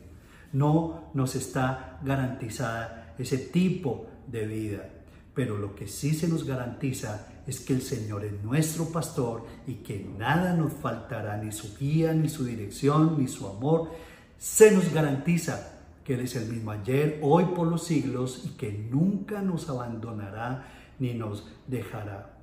No 0.53 1.09
nos 1.15 1.33
está 1.33 1.99
garantizada 2.03 3.15
ese 3.17 3.39
tipo 3.39 4.05
de 4.27 4.45
vida. 4.45 5.00
Pero 5.33 5.57
lo 5.57 5.75
que 5.75 5.87
sí 5.87 6.13
se 6.13 6.27
nos 6.27 6.45
garantiza 6.45 7.27
es 7.47 7.61
que 7.61 7.73
el 7.73 7.81
Señor 7.81 8.25
es 8.25 8.43
nuestro 8.43 8.85
pastor 8.91 9.45
y 9.65 9.75
que 9.75 10.05
nada 10.17 10.53
nos 10.53 10.73
faltará, 10.73 11.37
ni 11.37 11.51
su 11.51 11.77
guía, 11.77 12.13
ni 12.13 12.27
su 12.27 12.43
dirección, 12.43 13.17
ni 13.17 13.27
su 13.27 13.47
amor. 13.47 13.91
Se 14.37 14.71
nos 14.71 14.93
garantiza 14.93 15.79
que 16.03 16.15
Él 16.15 16.21
es 16.21 16.35
el 16.35 16.49
mismo 16.49 16.71
ayer, 16.71 17.19
hoy, 17.21 17.45
por 17.55 17.67
los 17.67 17.83
siglos 17.83 18.43
y 18.45 18.49
que 18.57 18.71
nunca 18.71 19.41
nos 19.41 19.69
abandonará 19.69 20.67
ni 20.99 21.13
nos 21.13 21.47
dejará. 21.67 22.37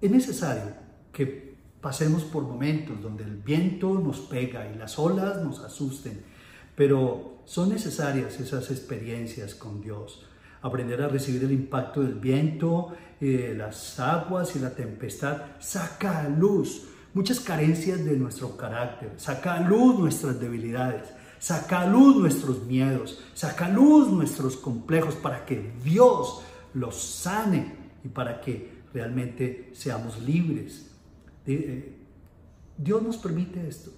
Es 0.00 0.10
necesario 0.10 0.74
que 1.12 1.56
pasemos 1.80 2.24
por 2.24 2.42
momentos 2.42 3.00
donde 3.02 3.24
el 3.24 3.36
viento 3.36 3.94
nos 3.94 4.20
pega 4.20 4.70
y 4.70 4.76
las 4.76 4.98
olas 4.98 5.42
nos 5.42 5.60
asusten, 5.60 6.22
pero 6.74 7.42
son 7.44 7.68
necesarias 7.68 8.40
esas 8.40 8.70
experiencias 8.70 9.54
con 9.54 9.80
Dios 9.80 10.26
aprender 10.62 11.02
a 11.02 11.08
recibir 11.08 11.44
el 11.44 11.52
impacto 11.52 12.02
del 12.02 12.14
viento, 12.14 12.94
eh, 13.20 13.54
las 13.56 13.98
aguas 14.00 14.54
y 14.56 14.58
la 14.58 14.70
tempestad, 14.70 15.42
saca 15.58 16.20
a 16.20 16.28
luz 16.28 16.88
muchas 17.14 17.40
carencias 17.40 18.04
de 18.04 18.16
nuestro 18.16 18.56
carácter, 18.56 19.12
saca 19.16 19.54
a 19.54 19.60
luz 19.60 19.98
nuestras 19.98 20.38
debilidades, 20.38 21.08
saca 21.38 21.80
a 21.80 21.86
luz 21.86 22.16
nuestros 22.16 22.64
miedos, 22.64 23.22
saca 23.32 23.66
a 23.66 23.70
luz 23.70 24.08
nuestros 24.08 24.56
complejos 24.56 25.14
para 25.14 25.46
que 25.46 25.72
Dios 25.82 26.42
los 26.74 27.00
sane 27.00 27.74
y 28.04 28.08
para 28.08 28.40
que 28.40 28.82
realmente 28.92 29.70
seamos 29.72 30.20
libres. 30.20 30.90
Eh, 31.46 31.96
Dios 32.76 33.02
nos 33.02 33.16
permite 33.16 33.66
esto 33.66 33.90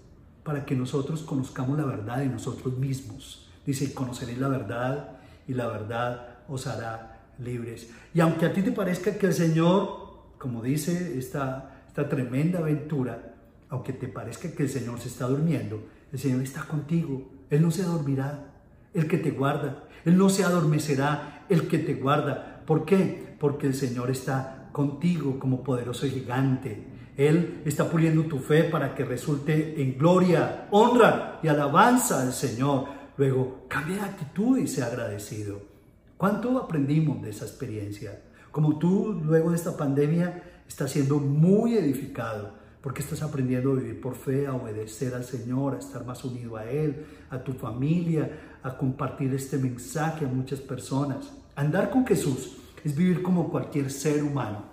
para 0.44 0.64
que 0.64 0.77
nosotros 0.77 1.23
conozcamos 1.23 1.77
la 1.77 1.85
verdad 1.85 2.18
de 2.18 2.27
nosotros 2.27 2.79
mismos. 2.79 3.49
Dice, 3.66 3.92
conoceréis 3.92 4.38
la 4.38 4.49
verdad 4.49 5.18
y 5.47 5.55
la 5.55 5.66
verdad 5.66 6.28
os 6.49 6.67
hará 6.67 7.19
libres. 7.39 7.91
Y 8.15 8.21
aunque 8.21 8.47
a 8.47 8.53
ti 8.53 8.63
te 8.63 8.73
parezca 8.73 9.17
que 9.17 9.27
el 9.27 9.35
Señor, 9.35 10.35
como 10.39 10.63
dice 10.63 11.19
esta, 11.19 11.85
esta 11.87 12.09
tremenda 12.09 12.59
aventura, 12.61 13.35
aunque 13.71 13.93
te 13.93 14.09
parezca 14.09 14.51
que 14.51 14.63
el 14.63 14.69
Señor 14.69 15.01
se 15.01 15.09
está 15.09 15.27
durmiendo, 15.27 15.83
el 16.13 16.19
Señor 16.19 16.43
está 16.43 16.63
contigo. 16.63 17.29
Él 17.51 17.63
no 17.63 17.71
se 17.71 17.83
dormirá, 17.83 18.47
el 18.95 19.07
que 19.07 19.19
te 19.19 19.31
guarda. 19.31 19.85
Él 20.05 20.17
no 20.17 20.31
se 20.31 20.45
adormecerá, 20.45 21.45
el 21.49 21.69
que 21.69 21.79
te 21.79 21.95
guarda. 21.95 22.63
¿Por 22.67 22.85
qué? 22.85 23.37
Porque 23.39 23.67
el 23.67 23.75
Señor 23.75 24.11
está 24.11 24.71
contigo 24.73 25.39
como 25.39 25.63
poderoso 25.63 26.07
gigante. 26.07 26.85
Él 27.17 27.63
está 27.65 27.91
puliendo 27.91 28.23
tu 28.25 28.39
fe 28.39 28.65
para 28.65 28.95
que 28.95 29.05
resulte 29.05 29.83
en 29.83 29.99
gloria, 29.99 30.69
honra 30.71 31.41
y 31.43 31.49
alabanza 31.49 32.23
al 32.23 32.33
Señor. 32.33 32.87
Luego, 33.17 33.65
cambia 33.69 33.97
de 33.97 34.03
actitud 34.03 34.59
y 34.59 34.69
sea 34.69 34.87
agradecido. 34.87 35.78
¿Cuánto 36.19 36.59
aprendimos 36.59 37.23
de 37.23 37.31
esa 37.31 37.45
experiencia? 37.45 38.21
Como 38.51 38.77
tú, 38.77 39.21
luego 39.25 39.51
de 39.51 39.57
esta 39.57 39.77
pandemia, 39.77 40.63
estás 40.67 40.91
siendo 40.91 41.21
muy 41.21 41.77
edificado, 41.77 42.55
porque 42.83 43.03
estás 43.03 43.23
aprendiendo 43.23 43.71
a 43.71 43.77
vivir 43.77 44.01
por 44.01 44.17
fe, 44.17 44.49
a 44.49 44.55
obedecer 44.55 45.15
al 45.15 45.23
Señor, 45.23 45.77
a 45.77 45.79
estar 45.79 46.05
más 46.05 46.25
unido 46.25 46.57
a 46.57 46.65
Él, 46.65 47.07
a 47.31 47.39
tu 47.39 47.53
familia, 47.53 48.59
a 48.65 48.77
compartir 48.77 49.33
este 49.33 49.59
mensaje 49.59 50.25
a 50.25 50.29
muchas 50.29 50.59
personas. 50.61 51.33
Andar 51.55 51.89
con 51.89 52.05
Jesús 52.05 52.57
es 52.83 52.97
vivir 52.97 53.23
como 53.23 53.49
cualquier 53.49 53.89
ser 53.89 54.25
humano, 54.25 54.65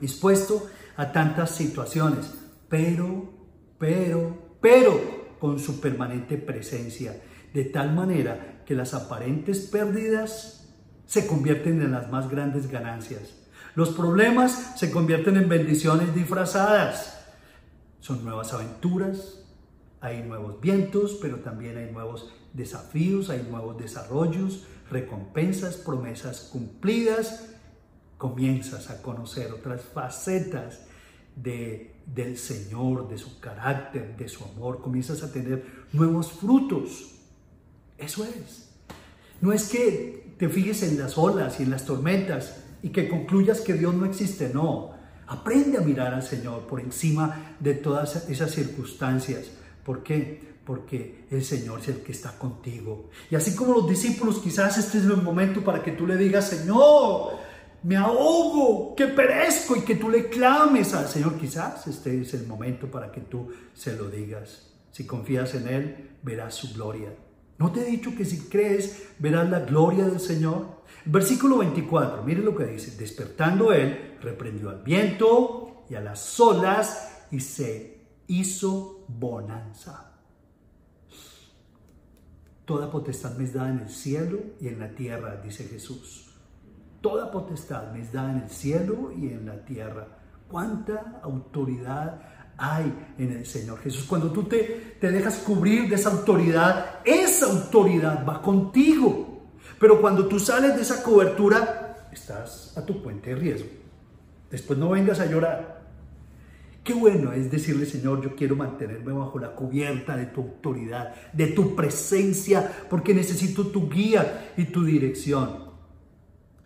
dispuesto 0.00 0.68
a 0.96 1.12
tantas 1.12 1.50
situaciones, 1.50 2.32
pero, 2.70 3.30
pero, 3.76 4.56
pero 4.58 4.98
con 5.38 5.58
su 5.58 5.78
permanente 5.82 6.38
presencia, 6.38 7.20
de 7.52 7.64
tal 7.66 7.94
manera 7.94 8.62
que 8.64 8.74
las 8.74 8.94
aparentes 8.94 9.60
pérdidas 9.66 10.61
se 11.06 11.26
convierten 11.26 11.82
en 11.82 11.92
las 11.92 12.10
más 12.10 12.28
grandes 12.28 12.70
ganancias. 12.70 13.34
Los 13.74 13.90
problemas 13.90 14.74
se 14.76 14.90
convierten 14.90 15.36
en 15.36 15.48
bendiciones 15.48 16.14
disfrazadas. 16.14 17.18
Son 18.00 18.22
nuevas 18.24 18.52
aventuras, 18.52 19.44
hay 20.00 20.22
nuevos 20.22 20.60
vientos, 20.60 21.18
pero 21.22 21.36
también 21.38 21.78
hay 21.78 21.90
nuevos 21.90 22.32
desafíos, 22.52 23.30
hay 23.30 23.46
nuevos 23.48 23.78
desarrollos, 23.78 24.64
recompensas, 24.90 25.76
promesas 25.76 26.48
cumplidas. 26.52 27.48
Comienzas 28.18 28.90
a 28.90 29.00
conocer 29.00 29.52
otras 29.52 29.82
facetas 29.82 30.86
de, 31.34 31.94
del 32.06 32.36
Señor, 32.36 33.08
de 33.08 33.18
su 33.18 33.40
carácter, 33.40 34.16
de 34.16 34.28
su 34.28 34.44
amor. 34.44 34.80
Comienzas 34.82 35.22
a 35.22 35.32
tener 35.32 35.86
nuevos 35.92 36.32
frutos. 36.32 37.14
Eso 37.96 38.24
es. 38.24 38.70
No 39.40 39.52
es 39.52 39.68
que 39.68 40.21
te 40.38 40.48
fijes 40.48 40.82
en 40.82 40.98
las 40.98 41.18
olas 41.18 41.60
y 41.60 41.64
en 41.64 41.70
las 41.70 41.84
tormentas 41.84 42.56
y 42.82 42.90
que 42.90 43.08
concluyas 43.08 43.60
que 43.60 43.74
Dios 43.74 43.94
no 43.94 44.06
existe, 44.06 44.50
no. 44.52 44.92
Aprende 45.26 45.78
a 45.78 45.80
mirar 45.80 46.12
al 46.12 46.22
Señor 46.22 46.66
por 46.66 46.80
encima 46.80 47.56
de 47.60 47.74
todas 47.74 48.28
esas 48.28 48.50
circunstancias. 48.50 49.50
¿Por 49.84 50.02
qué? 50.02 50.52
Porque 50.64 51.24
el 51.30 51.44
Señor 51.44 51.80
es 51.80 51.88
el 51.88 52.02
que 52.02 52.12
está 52.12 52.38
contigo. 52.38 53.08
Y 53.30 53.36
así 53.36 53.54
como 53.54 53.72
los 53.72 53.88
discípulos, 53.88 54.38
quizás 54.38 54.76
este 54.78 54.98
es 54.98 55.04
el 55.04 55.22
momento 55.22 55.62
para 55.62 55.82
que 55.82 55.92
tú 55.92 56.06
le 56.06 56.16
digas, 56.16 56.48
Señor, 56.48 57.38
me 57.84 57.96
ahogo, 57.96 58.94
que 58.94 59.06
perezco 59.06 59.76
y 59.76 59.80
que 59.80 59.96
tú 59.96 60.08
le 60.10 60.28
clames 60.28 60.92
al 60.94 61.08
Señor. 61.08 61.38
Quizás 61.38 61.86
este 61.86 62.20
es 62.20 62.34
el 62.34 62.46
momento 62.46 62.88
para 62.88 63.10
que 63.10 63.22
tú 63.22 63.48
se 63.74 63.96
lo 63.96 64.08
digas. 64.08 64.68
Si 64.90 65.06
confías 65.06 65.54
en 65.54 65.68
Él, 65.68 66.10
verás 66.22 66.54
su 66.54 66.74
gloria. 66.74 67.12
¿No 67.58 67.70
te 67.70 67.80
he 67.80 67.84
dicho 67.84 68.14
que 68.16 68.24
si 68.24 68.48
crees 68.48 69.10
verás 69.18 69.48
la 69.48 69.60
gloria 69.60 70.04
del 70.04 70.20
Señor? 70.20 70.82
Versículo 71.04 71.58
24, 71.58 72.22
mire 72.22 72.42
lo 72.42 72.56
que 72.56 72.64
dice. 72.64 72.96
Despertando 72.96 73.72
él, 73.72 74.18
reprendió 74.20 74.70
al 74.70 74.82
viento 74.82 75.84
y 75.88 75.94
a 75.94 76.00
las 76.00 76.38
olas 76.40 77.26
y 77.30 77.40
se 77.40 78.00
hizo 78.26 79.04
bonanza. 79.08 80.12
Toda 82.64 82.90
potestad 82.90 83.36
me 83.36 83.44
es 83.44 83.52
dada 83.52 83.70
en 83.70 83.80
el 83.80 83.90
cielo 83.90 84.38
y 84.60 84.68
en 84.68 84.78
la 84.78 84.94
tierra, 84.94 85.40
dice 85.42 85.64
Jesús. 85.64 86.32
Toda 87.00 87.30
potestad 87.30 87.92
me 87.92 88.00
es 88.00 88.12
dada 88.12 88.32
en 88.32 88.38
el 88.38 88.50
cielo 88.50 89.12
y 89.12 89.28
en 89.28 89.46
la 89.46 89.64
tierra. 89.64 90.06
¿Cuánta 90.48 91.20
autoridad 91.22 92.20
hay 92.56 92.92
en 93.18 93.32
el 93.32 93.46
Señor 93.46 93.80
Jesús. 93.80 94.04
Cuando 94.08 94.30
tú 94.30 94.44
te, 94.44 94.96
te 95.00 95.10
dejas 95.10 95.38
cubrir 95.38 95.88
de 95.88 95.96
esa 95.96 96.10
autoridad, 96.10 97.00
esa 97.04 97.46
autoridad 97.46 98.24
va 98.26 98.40
contigo. 98.40 99.48
Pero 99.78 100.00
cuando 100.00 100.26
tú 100.26 100.38
sales 100.38 100.76
de 100.76 100.82
esa 100.82 101.02
cobertura, 101.02 102.08
estás 102.12 102.76
a 102.76 102.84
tu 102.84 103.02
puente 103.02 103.30
de 103.30 103.36
riesgo. 103.36 103.68
Después 104.50 104.78
no 104.78 104.90
vengas 104.90 105.18
a 105.20 105.26
llorar. 105.26 105.82
Qué 106.84 106.94
bueno 106.94 107.32
es 107.32 107.50
decirle, 107.50 107.86
Señor, 107.86 108.22
yo 108.22 108.34
quiero 108.34 108.56
mantenerme 108.56 109.12
bajo 109.12 109.38
la 109.38 109.54
cubierta 109.54 110.16
de 110.16 110.26
tu 110.26 110.42
autoridad, 110.42 111.14
de 111.32 111.48
tu 111.48 111.76
presencia, 111.76 112.70
porque 112.90 113.14
necesito 113.14 113.68
tu 113.68 113.88
guía 113.88 114.52
y 114.56 114.64
tu 114.64 114.84
dirección. 114.84 115.70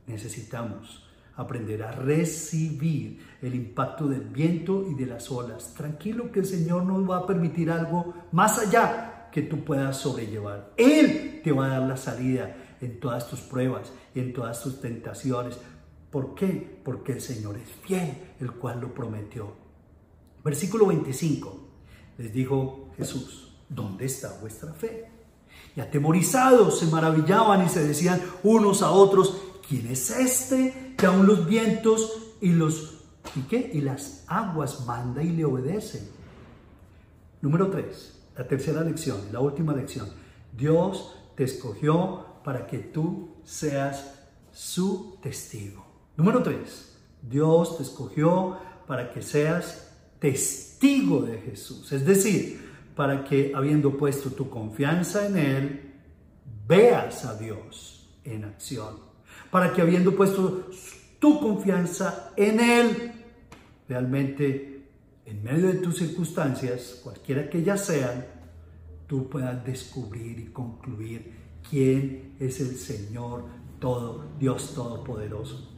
Necesitamos 0.06 1.05
aprender 1.36 1.82
a 1.82 1.92
recibir 1.92 3.18
el 3.42 3.54
impacto 3.54 4.08
del 4.08 4.22
viento 4.22 4.86
y 4.90 4.94
de 4.94 5.06
las 5.06 5.30
olas. 5.30 5.74
Tranquilo 5.74 6.32
que 6.32 6.40
el 6.40 6.46
Señor 6.46 6.84
nos 6.84 7.08
va 7.08 7.18
a 7.18 7.26
permitir 7.26 7.70
algo 7.70 8.14
más 8.32 8.58
allá 8.58 9.28
que 9.30 9.42
tú 9.42 9.62
puedas 9.62 9.98
sobrellevar. 9.98 10.72
Él 10.76 11.40
te 11.44 11.52
va 11.52 11.66
a 11.66 11.78
dar 11.78 11.82
la 11.82 11.96
salida 11.96 12.56
en 12.80 12.98
todas 12.98 13.28
tus 13.28 13.40
pruebas 13.40 13.92
y 14.14 14.20
en 14.20 14.32
todas 14.32 14.62
tus 14.62 14.80
tentaciones. 14.80 15.58
¿Por 16.10 16.34
qué? 16.34 16.80
Porque 16.82 17.12
el 17.12 17.20
Señor 17.20 17.58
es 17.58 17.68
fiel, 17.82 18.16
el 18.40 18.52
cual 18.52 18.80
lo 18.80 18.94
prometió. 18.94 19.52
Versículo 20.42 20.86
25. 20.86 21.60
Les 22.16 22.32
dijo 22.32 22.90
Jesús, 22.96 23.52
¿dónde 23.68 24.06
está 24.06 24.38
vuestra 24.40 24.72
fe? 24.72 25.10
Y 25.74 25.80
atemorizados 25.80 26.78
se 26.78 26.86
maravillaban 26.86 27.66
y 27.66 27.68
se 27.68 27.86
decían 27.86 28.22
unos 28.42 28.80
a 28.80 28.90
otros, 28.90 29.36
¿quién 29.68 29.86
es 29.88 30.10
este 30.10 30.85
que 30.96 31.06
aún 31.06 31.26
los 31.26 31.46
vientos 31.46 32.34
y 32.40 32.50
los 32.52 32.94
¿y 33.34 33.40
qué? 33.42 33.70
y 33.72 33.80
las 33.80 34.24
aguas 34.26 34.86
manda 34.86 35.22
y 35.22 35.30
le 35.30 35.44
obedecen? 35.44 36.08
Número 37.42 37.70
3, 37.70 38.20
la 38.36 38.48
tercera 38.48 38.82
lección, 38.82 39.18
la 39.32 39.40
última 39.40 39.74
lección. 39.74 40.08
Dios 40.56 41.14
te 41.34 41.44
escogió 41.44 42.26
para 42.42 42.66
que 42.66 42.78
tú 42.78 43.36
seas 43.44 44.14
su 44.52 45.18
testigo. 45.20 45.84
Número 46.16 46.42
3, 46.42 46.98
Dios 47.22 47.76
te 47.76 47.82
escogió 47.82 48.58
para 48.86 49.10
que 49.10 49.20
seas 49.20 49.92
testigo 50.18 51.22
de 51.22 51.38
Jesús. 51.38 51.92
Es 51.92 52.06
decir, 52.06 52.66
para 52.94 53.24
que 53.24 53.52
habiendo 53.54 53.96
puesto 53.96 54.30
tu 54.30 54.48
confianza 54.48 55.26
en 55.26 55.36
Él, 55.36 55.94
veas 56.66 57.24
a 57.24 57.36
Dios 57.36 58.08
en 58.24 58.44
acción. 58.44 58.96
Para 59.50 59.72
que 59.72 59.82
habiendo 59.82 60.14
puesto 60.14 60.70
tu 61.18 61.40
confianza 61.40 62.32
en 62.36 62.60
Él, 62.60 63.12
realmente 63.88 64.82
en 65.24 65.42
medio 65.42 65.68
de 65.68 65.74
tus 65.74 65.98
circunstancias, 65.98 67.00
cualquiera 67.02 67.48
que 67.48 67.58
ellas 67.58 67.84
sean, 67.84 68.24
tú 69.06 69.28
puedas 69.28 69.64
descubrir 69.64 70.38
y 70.38 70.46
concluir 70.46 71.32
quién 71.68 72.34
es 72.38 72.60
el 72.60 72.76
Señor 72.76 73.44
todo, 73.78 74.24
Dios 74.38 74.74
Todopoderoso. 74.74 75.72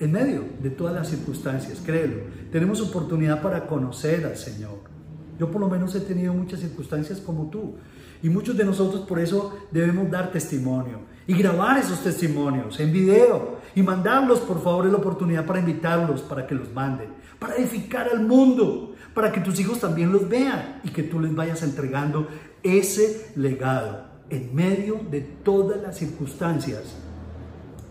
En 0.00 0.12
medio 0.12 0.44
de 0.60 0.70
todas 0.70 0.94
las 0.94 1.08
circunstancias, 1.08 1.80
créelo, 1.84 2.16
tenemos 2.50 2.80
oportunidad 2.80 3.40
para 3.40 3.66
conocer 3.66 4.24
al 4.26 4.36
Señor 4.36 4.94
yo 5.38 5.50
por 5.50 5.60
lo 5.60 5.68
menos 5.68 5.94
he 5.94 6.00
tenido 6.00 6.32
muchas 6.32 6.60
circunstancias 6.60 7.20
como 7.20 7.50
tú. 7.50 7.74
Y 8.22 8.28
muchos 8.28 8.56
de 8.56 8.64
nosotros 8.64 9.06
por 9.06 9.18
eso 9.18 9.56
debemos 9.70 10.10
dar 10.10 10.30
testimonio 10.30 11.00
y 11.26 11.34
grabar 11.34 11.78
esos 11.78 12.02
testimonios 12.02 12.78
en 12.80 12.92
video 12.92 13.58
y 13.74 13.82
mandarlos, 13.82 14.40
por 14.40 14.62
favor, 14.62 14.86
es 14.86 14.92
la 14.92 14.98
oportunidad 14.98 15.46
para 15.46 15.60
invitarlos, 15.60 16.22
para 16.22 16.46
que 16.46 16.54
los 16.54 16.72
manden, 16.72 17.08
para 17.38 17.56
edificar 17.56 18.08
al 18.08 18.20
mundo, 18.20 18.94
para 19.14 19.32
que 19.32 19.40
tus 19.40 19.58
hijos 19.60 19.80
también 19.80 20.12
los 20.12 20.28
vean 20.28 20.80
y 20.84 20.90
que 20.90 21.02
tú 21.02 21.20
les 21.20 21.34
vayas 21.34 21.62
entregando 21.62 22.28
ese 22.62 23.32
legado 23.36 24.06
en 24.30 24.54
medio 24.54 25.00
de 25.10 25.20
todas 25.20 25.80
las 25.80 25.96
circunstancias. 25.96 26.96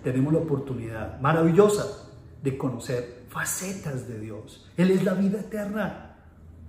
Tenemos 0.03 0.33
la 0.33 0.39
oportunidad 0.39 1.19
maravillosa 1.21 2.09
de 2.41 2.57
conocer 2.57 3.23
facetas 3.29 4.07
de 4.07 4.19
Dios. 4.19 4.69
Él 4.77 4.91
es 4.91 5.03
la 5.03 5.13
vida 5.13 5.39
eterna. 5.39 6.17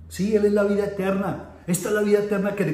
Sí, 0.09 0.35
Él 0.37 0.46
es 0.46 0.53
la 0.53 0.64
vida 0.64 0.85
eterna. 0.85 1.50
Esta 1.66 1.88
es 1.88 1.94
la 1.94 2.03
vida 2.03 2.18
eterna 2.18 2.55
que, 2.55 2.64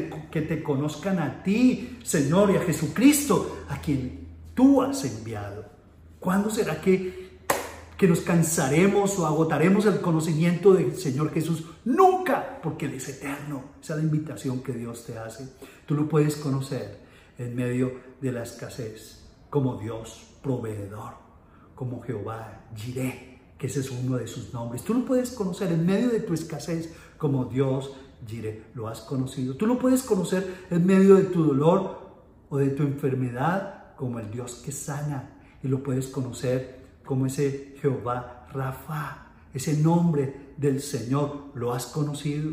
te 0.40 0.62
conozcan 0.62 1.18
a 1.20 1.42
ti, 1.42 1.98
Señor, 2.02 2.50
y 2.50 2.56
a 2.56 2.60
Jesucristo, 2.60 3.64
a 3.68 3.80
quien 3.80 4.26
tú 4.54 4.82
has 4.82 5.04
enviado. 5.04 5.64
¿Cuándo 6.18 6.50
será 6.50 6.80
que, 6.80 7.38
que 7.96 8.08
nos 8.08 8.20
cansaremos 8.20 9.18
o 9.18 9.26
agotaremos 9.26 9.86
el 9.86 10.00
conocimiento 10.00 10.72
del 10.72 10.96
Señor 10.96 11.32
Jesús? 11.32 11.64
Nunca, 11.84 12.58
porque 12.62 12.86
Él 12.86 12.94
es 12.94 13.08
eterno. 13.08 13.62
Esa 13.80 13.94
es 13.94 13.98
la 14.00 14.04
invitación 14.04 14.60
que 14.60 14.72
Dios 14.72 15.04
te 15.06 15.16
hace. 15.16 15.48
Tú 15.86 15.94
lo 15.94 16.08
puedes 16.08 16.36
conocer 16.36 16.98
en 17.38 17.54
medio 17.54 17.92
de 18.20 18.32
la 18.32 18.42
escasez, 18.42 19.24
como 19.48 19.76
Dios 19.76 20.34
proveedor, 20.42 21.14
como 21.74 22.02
Jehová 22.02 22.66
Jireh, 22.74 23.38
que 23.56 23.68
ese 23.68 23.80
es 23.80 23.90
uno 23.90 24.16
de 24.16 24.26
sus 24.26 24.52
nombres. 24.52 24.82
Tú 24.82 24.94
lo 24.94 25.04
puedes 25.04 25.30
conocer 25.30 25.70
en 25.70 25.86
medio 25.86 26.08
de 26.08 26.20
tu 26.20 26.34
escasez 26.34 26.92
como 27.18 27.44
Dios 27.44 27.92
Lo 28.74 28.88
has 28.88 29.00
conocido. 29.00 29.56
Tú 29.56 29.66
lo 29.66 29.78
puedes 29.78 30.02
conocer 30.02 30.66
en 30.70 30.86
medio 30.86 31.16
de 31.16 31.24
tu 31.24 31.44
dolor 31.44 32.10
o 32.48 32.58
de 32.58 32.70
tu 32.70 32.82
enfermedad 32.82 33.94
como 33.96 34.18
el 34.18 34.30
Dios 34.30 34.62
que 34.64 34.72
sana. 34.72 35.38
Y 35.62 35.68
lo 35.68 35.82
puedes 35.82 36.08
conocer 36.08 36.80
como 37.04 37.26
ese 37.26 37.74
Jehová 37.80 38.46
Rafa, 38.52 39.32
ese 39.52 39.76
nombre 39.76 40.52
del 40.56 40.80
Señor. 40.80 41.50
¿Lo 41.54 41.72
has 41.72 41.86
conocido? 41.86 42.52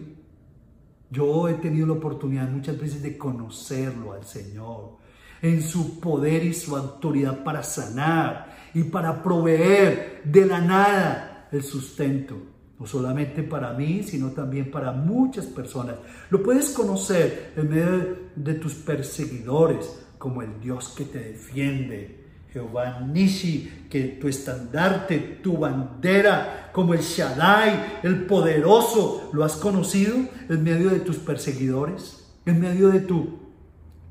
Yo 1.10 1.48
he 1.48 1.54
tenido 1.56 1.88
la 1.88 1.94
oportunidad 1.94 2.50
muchas 2.50 2.80
veces 2.80 3.02
de 3.02 3.18
conocerlo 3.18 4.14
al 4.14 4.26
Señor 4.26 4.98
en 5.42 5.62
su 5.62 6.00
poder 6.00 6.44
y 6.44 6.54
su 6.54 6.76
autoridad 6.76 7.44
para 7.44 7.64
sanar 7.64 8.58
y 8.74 8.84
para 8.84 9.22
proveer 9.22 10.24
de 10.26 10.46
la 10.46 10.60
nada 10.60 11.48
el 11.52 11.64
sustento 11.64 12.57
no 12.80 12.86
solamente 12.86 13.44
para 13.44 13.74
mí, 13.74 14.04
sino 14.04 14.32
también 14.32 14.70
para 14.70 14.92
muchas 14.92 15.46
personas. 15.46 15.96
Lo 16.30 16.44
puedes 16.44 16.70
conocer 16.70 17.54
en 17.56 17.70
medio 17.70 18.18
de 18.36 18.54
tus 18.56 18.76
perseguidores, 18.76 20.04
como 20.18 20.42
el 20.42 20.60
Dios 20.60 20.94
que 20.96 21.06
te 21.06 21.20
defiende, 21.20 22.26
Jehová 22.52 23.02
Nishi, 23.02 23.88
que 23.90 24.04
tu 24.20 24.28
estandarte, 24.28 25.40
tu 25.44 25.58
bandera, 25.58 26.72
como 26.74 26.94
el 26.94 27.02
Shaddai, 27.02 28.00
el 28.04 28.26
poderoso, 28.26 29.30
¿lo 29.34 29.44
has 29.44 29.56
conocido 29.58 30.16
en 30.50 30.64
medio 30.64 30.90
de 30.90 31.00
tus 31.02 31.18
perseguidores? 31.18 32.24
En 32.46 32.60
medio 32.60 32.90
de 32.90 33.02
tu, 33.02 33.40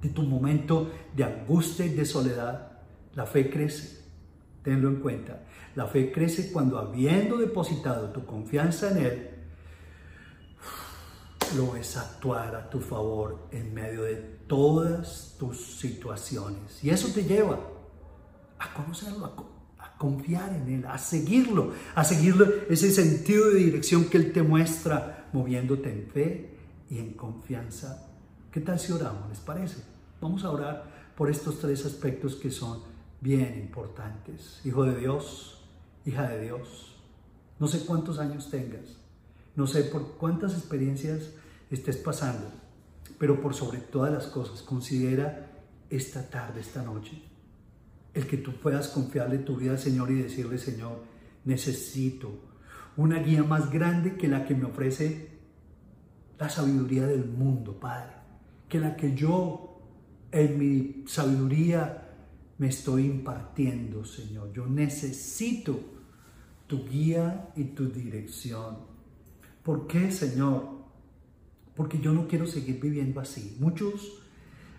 de 0.03 0.11
tu 0.11 0.23
momento 0.23 0.93
de 1.15 1.25
angustia 1.25 1.87
y 1.87 1.91
de 1.91 2.05
soledad, 2.05 2.73
la 3.15 3.27
fe 3.27 3.49
crece. 3.49 4.05
Tenlo 4.63 4.89
en 4.89 4.97
cuenta. 4.97 5.46
La 5.77 5.87
fe 5.87 6.11
crece 6.11 6.51
cuando 6.51 6.79
habiendo 6.79 7.37
depositado 7.37 8.09
tu 8.09 8.25
confianza 8.25 8.91
en 8.91 8.97
Él, 8.97 9.31
lo 11.55 11.73
ves 11.73 11.99
actuar 11.99 12.57
a 12.57 12.71
tu 12.71 12.81
favor 12.81 13.47
en 13.53 13.75
medio 13.75 14.03
de 14.03 14.17
todas 14.17 15.37
tus 15.39 15.79
situaciones. 15.79 16.83
Y 16.83 16.89
eso 16.89 17.09
te 17.13 17.25
lleva 17.25 17.61
a 18.59 18.73
conocerlo, 18.73 19.27
a, 19.79 19.99
confiar 19.99 20.55
en 20.55 20.69
Él, 20.69 20.87
a 20.87 20.97
seguirlo, 20.97 21.73
a 21.95 22.05
seguirlo 22.05 22.47
ese 22.71 22.91
sentido 22.91 23.51
de 23.51 23.57
dirección 23.57 24.07
que 24.07 24.17
Él 24.17 24.33
te 24.33 24.43
muestra, 24.43 25.29
moviéndote 25.35 25.93
en 25.93 26.07
fe 26.11 26.57
y 26.89 26.99
en 26.99 27.13
confianza. 27.13 28.09
¿Qué 28.51 28.61
tal 28.61 28.81
si 28.81 28.93
oramos? 28.93 29.29
¿Les 29.29 29.41
parece? 29.41 29.83
Vamos 30.23 30.43
a 30.43 30.51
orar 30.51 31.13
por 31.15 31.31
estos 31.31 31.61
tres 31.61 31.85
aspectos 31.85 32.35
que 32.35 32.51
son 32.51 32.81
bien 33.21 33.59
importantes. 33.59 34.61
Hijo 34.65 34.85
de 34.85 34.97
Dios, 34.97 35.56
hija 36.07 36.29
de 36.29 36.45
Dios. 36.45 36.95
No 37.59 37.67
sé 37.67 37.85
cuántos 37.85 38.19
años 38.19 38.51
tengas, 38.51 38.97
no 39.55 39.67
sé 39.67 39.85
por 39.85 40.17
cuántas 40.17 40.55
experiencias 40.55 41.33
estés 41.71 41.97
pasando, 41.97 42.51
pero 43.19 43.41
por 43.41 43.55
sobre 43.55 43.79
todas 43.79 44.13
las 44.13 44.27
cosas, 44.27 44.63
considera 44.63 45.51
esta 45.91 46.29
tarde, 46.29 46.61
esta 46.61 46.83
noche, 46.83 47.23
el 48.15 48.27
que 48.27 48.37
tú 48.37 48.53
puedas 48.53 48.89
confiarle 48.89 49.39
tu 49.39 49.57
vida 49.57 49.73
al 49.73 49.79
Señor 49.79 50.11
y 50.11 50.23
decirle, 50.23 50.59
Señor, 50.59 51.03
necesito 51.45 52.31
una 52.97 53.19
guía 53.19 53.43
más 53.43 53.71
grande 53.71 54.17
que 54.17 54.29
la 54.29 54.45
que 54.47 54.55
me 54.55 54.65
ofrece 54.65 55.31
la 56.39 56.49
sabiduría 56.49 57.07
del 57.07 57.25
mundo, 57.25 57.79
Padre, 57.79 58.13
que 58.69 58.79
la 58.79 58.97
que 58.97 59.15
yo 59.15 59.81
en 60.33 60.59
mi 60.59 61.05
sabiduría 61.07 62.06
me 62.59 62.69
estoy 62.69 63.07
impartiendo, 63.07 64.05
Señor. 64.05 64.53
Yo 64.53 64.67
necesito 64.67 65.79
tu 66.67 66.87
guía 66.87 67.53
y 67.55 67.65
tu 67.65 67.89
dirección. 67.89 68.79
¿Por 69.63 69.87
qué, 69.87 70.11
Señor? 70.11 70.77
Porque 71.75 72.01
yo 72.01 72.13
no 72.13 72.27
quiero 72.27 72.47
seguir 72.47 72.81
viviendo 72.81 73.21
así. 73.21 73.57
Muchos 73.61 74.23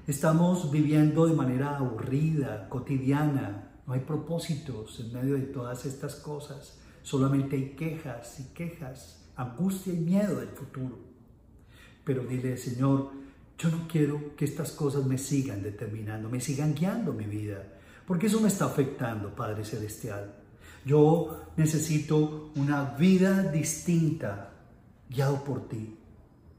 estamos 0.07 0.71
viviendo 0.71 1.27
de 1.27 1.35
manera 1.35 1.77
aburrida, 1.77 2.67
cotidiana. 2.69 3.71
No 3.85 3.93
hay 3.93 3.99
propósitos 4.01 4.99
en 4.99 5.13
medio 5.13 5.35
de 5.35 5.43
todas 5.43 5.85
estas 5.85 6.15
cosas. 6.15 6.79
Solamente 7.03 7.55
hay 7.55 7.75
quejas 7.75 8.39
y 8.39 8.53
quejas, 8.53 9.29
angustia 9.35 9.93
y 9.93 9.97
miedo 9.97 10.39
del 10.39 10.49
futuro. 10.49 10.97
Pero 12.03 12.25
dile, 12.25 12.57
Señor, 12.57 13.11
yo 13.57 13.69
no 13.69 13.87
quiero 13.87 14.35
que 14.35 14.45
estas 14.45 14.71
cosas 14.71 15.05
me 15.05 15.17
sigan 15.17 15.63
determinando, 15.63 16.29
me 16.29 16.39
sigan 16.39 16.75
guiando 16.75 17.13
mi 17.13 17.25
vida, 17.25 17.63
porque 18.05 18.27
eso 18.27 18.39
me 18.39 18.47
está 18.47 18.65
afectando, 18.65 19.35
Padre 19.35 19.65
Celestial. 19.65 20.33
Yo 20.85 21.51
necesito 21.57 22.51
una 22.55 22.95
vida 22.97 23.43
distinta, 23.43 24.51
guiado 25.09 25.43
por 25.43 25.67
ti. 25.67 25.97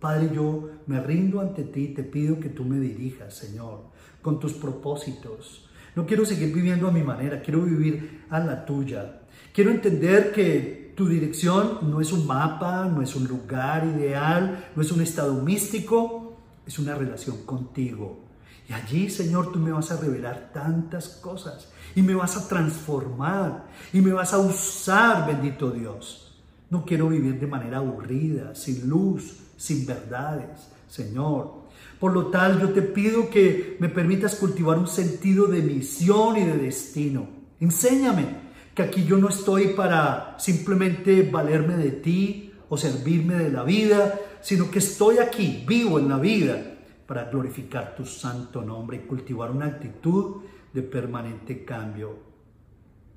Padre, 0.00 0.30
yo 0.34 0.70
me 0.86 1.00
rindo 1.00 1.40
ante 1.40 1.64
ti 1.64 1.88
te 1.88 2.02
pido 2.02 2.38
que 2.38 2.50
tú 2.50 2.64
me 2.64 2.78
dirijas, 2.78 3.34
Señor, 3.34 3.84
con 4.20 4.38
tus 4.38 4.52
propósitos. 4.52 5.68
No 5.96 6.04
quiero 6.04 6.24
seguir 6.24 6.52
viviendo 6.52 6.88
a 6.88 6.92
mi 6.92 7.02
manera, 7.02 7.40
quiero 7.40 7.62
vivir 7.62 8.24
a 8.30 8.38
la 8.40 8.64
tuya. 8.64 9.22
Quiero 9.52 9.70
entender 9.70 10.32
que 10.32 10.92
tu 10.94 11.08
dirección 11.08 11.90
no 11.90 12.00
es 12.00 12.12
un 12.12 12.26
mapa, 12.26 12.84
no 12.84 13.02
es 13.02 13.16
un 13.16 13.26
lugar 13.26 13.86
ideal, 13.86 14.70
no 14.74 14.82
es 14.82 14.92
un 14.92 15.00
estado 15.00 15.34
místico, 15.42 16.27
es 16.68 16.78
una 16.78 16.94
relación 16.94 17.38
contigo. 17.46 18.20
Y 18.68 18.74
allí, 18.74 19.08
Señor, 19.08 19.50
tú 19.50 19.58
me 19.58 19.72
vas 19.72 19.90
a 19.90 19.96
revelar 19.96 20.50
tantas 20.52 21.08
cosas 21.08 21.72
y 21.94 22.02
me 22.02 22.14
vas 22.14 22.36
a 22.36 22.46
transformar 22.46 23.64
y 23.90 24.02
me 24.02 24.12
vas 24.12 24.34
a 24.34 24.38
usar, 24.38 25.26
bendito 25.26 25.70
Dios. 25.70 26.38
No 26.68 26.84
quiero 26.84 27.08
vivir 27.08 27.40
de 27.40 27.46
manera 27.46 27.78
aburrida, 27.78 28.54
sin 28.54 28.86
luz, 28.86 29.38
sin 29.56 29.86
verdades, 29.86 30.68
Señor. 30.86 31.68
Por 31.98 32.12
lo 32.12 32.26
tal, 32.26 32.60
yo 32.60 32.68
te 32.70 32.82
pido 32.82 33.30
que 33.30 33.78
me 33.80 33.88
permitas 33.88 34.34
cultivar 34.34 34.78
un 34.78 34.88
sentido 34.88 35.46
de 35.46 35.62
misión 35.62 36.36
y 36.36 36.44
de 36.44 36.58
destino. 36.58 37.26
Enséñame 37.60 38.26
que 38.74 38.82
aquí 38.82 39.06
yo 39.06 39.16
no 39.16 39.30
estoy 39.30 39.68
para 39.68 40.36
simplemente 40.38 41.22
valerme 41.22 41.78
de 41.78 41.92
ti 41.92 42.47
o 42.68 42.76
servirme 42.76 43.34
de 43.34 43.50
la 43.50 43.64
vida, 43.64 44.18
sino 44.40 44.70
que 44.70 44.78
estoy 44.78 45.18
aquí, 45.18 45.64
vivo 45.66 45.98
en 45.98 46.08
la 46.08 46.18
vida, 46.18 46.74
para 47.06 47.24
glorificar 47.24 47.96
tu 47.96 48.04
santo 48.04 48.62
nombre 48.62 48.98
y 48.98 49.06
cultivar 49.06 49.50
una 49.50 49.66
actitud 49.66 50.42
de 50.72 50.82
permanente 50.82 51.64
cambio. 51.64 52.18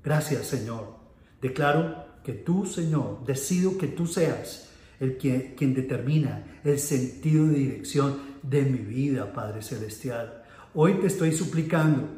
Gracias, 0.02 0.46
Señor. 0.46 0.96
Declaro 1.40 2.06
que 2.24 2.32
tú, 2.32 2.64
Señor, 2.64 3.24
decido 3.26 3.76
que 3.76 3.88
tú 3.88 4.06
seas 4.06 4.70
el 4.98 5.18
que, 5.18 5.54
quien 5.56 5.74
determina 5.74 6.60
el 6.64 6.78
sentido 6.78 7.46
de 7.48 7.58
dirección 7.58 8.18
de 8.42 8.62
mi 8.62 8.78
vida, 8.78 9.32
Padre 9.32 9.60
Celestial. 9.60 10.44
Hoy 10.74 10.94
te 10.94 11.08
estoy 11.08 11.32
suplicando 11.32 12.08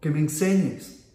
que 0.00 0.10
me 0.10 0.20
enseñes 0.20 1.06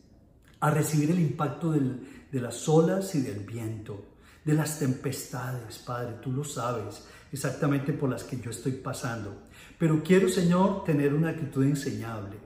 a 0.60 0.72
recibir 0.72 1.12
el 1.12 1.20
impacto 1.20 1.72
de 1.72 2.42
las 2.42 2.68
olas 2.68 3.16
y 3.16 3.22
del 3.22 3.40
viento, 3.40 4.04
de 4.46 4.54
las 4.54 4.80
tempestades, 4.80 5.80
Padre, 5.80 6.16
tú 6.22 6.32
lo 6.32 6.44
sabes 6.44 7.06
exactamente 7.32 7.94
por 7.94 8.10
las 8.10 8.24
que 8.24 8.40
yo 8.40 8.52
estoy 8.52 8.74
pasando. 8.74 9.44
Pero 9.80 10.04
quiero, 10.04 10.30
Señor, 10.30 10.84
tener 10.84 11.14
una 11.14 11.30
actitud 11.30 11.64
enseñable 11.64 12.38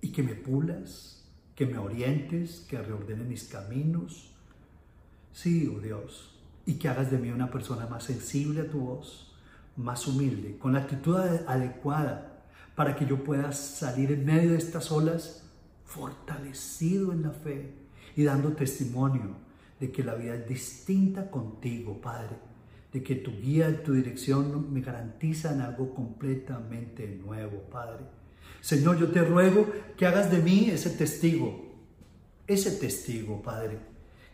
y 0.00 0.12
que 0.12 0.22
me 0.22 0.34
pulas, 0.34 1.24
que 1.54 1.66
me 1.66 1.78
orientes, 1.78 2.64
que 2.68 2.80
reordenes 2.80 3.26
mis 3.26 3.44
caminos. 3.44 4.32
Sí, 5.32 5.72
oh 5.74 5.80
Dios, 5.80 6.38
y 6.64 6.74
que 6.74 6.88
hagas 6.88 7.10
de 7.10 7.18
mí 7.18 7.30
una 7.30 7.50
persona 7.50 7.86
más 7.86 8.04
sensible 8.04 8.62
a 8.62 8.70
tu 8.70 8.80
voz, 8.80 9.34
más 9.76 10.06
humilde, 10.06 10.56
con 10.58 10.72
la 10.72 10.80
actitud 10.80 11.16
adecuada 11.46 12.44
para 12.74 12.96
que 12.96 13.06
yo 13.06 13.22
pueda 13.24 13.52
salir 13.52 14.12
en 14.12 14.24
medio 14.24 14.52
de 14.52 14.58
estas 14.58 14.90
olas 14.90 15.42
fortalecido 15.84 17.12
en 17.12 17.22
la 17.22 17.30
fe 17.30 17.74
y 18.14 18.24
dando 18.24 18.52
testimonio 18.52 19.45
de 19.80 19.90
que 19.90 20.02
la 20.02 20.14
vida 20.14 20.34
es 20.34 20.48
distinta 20.48 21.30
contigo, 21.30 22.00
Padre, 22.00 22.36
de 22.92 23.02
que 23.02 23.16
tu 23.16 23.30
guía 23.32 23.68
y 23.70 23.84
tu 23.84 23.92
dirección 23.92 24.72
me 24.72 24.80
garantizan 24.80 25.60
algo 25.60 25.94
completamente 25.94 27.06
nuevo, 27.24 27.62
Padre. 27.70 28.04
Señor, 28.60 28.98
yo 28.98 29.08
te 29.08 29.22
ruego 29.22 29.66
que 29.96 30.06
hagas 30.06 30.30
de 30.30 30.38
mí 30.38 30.70
ese 30.70 30.90
testigo, 30.90 31.66
ese 32.46 32.72
testigo, 32.72 33.42
Padre, 33.42 33.78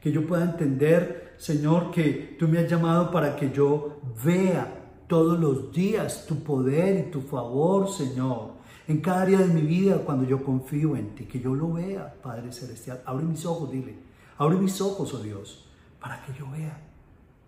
que 0.01 0.13
yo 0.13 0.27
pueda 0.27 0.45
entender, 0.45 1.35
Señor, 1.39 1.91
que 1.91 2.37
tú 2.39 2.49
me 2.49 2.59
has 2.59 2.71
llamado 2.71 3.11
para 3.11 3.37
que 3.37 3.51
yo 3.51 4.01
vea 4.25 4.79
todos 5.07 5.39
los 5.39 5.73
días 5.73 6.27
tu 6.27 6.43
poder 6.43 7.07
y 7.07 7.11
tu 7.11 7.21
favor, 7.21 7.91
Señor, 7.91 8.53
en 8.89 9.01
cada 9.01 9.23
área 9.23 9.39
de 9.39 9.53
mi 9.53 9.63
vida 9.63 9.99
cuando 9.99 10.25
yo 10.25 10.43
confío 10.43 10.97
en 10.97 11.15
ti, 11.15 11.25
que 11.25 11.41
yo 11.41 11.55
lo 11.55 11.73
vea, 11.73 12.15
Padre 12.23 12.53
Celestial. 12.53 13.03
Abre 13.05 13.25
mis 13.25 13.45
ojos, 13.45 13.71
dile, 13.71 13.95
abre 14.43 14.57
mis 14.57 14.81
ojos, 14.81 15.15
oh 15.15 15.19
Dios, 15.19 15.65
para 16.01 16.23
que 16.25 16.33
yo 16.39 16.51
vea 16.51 16.81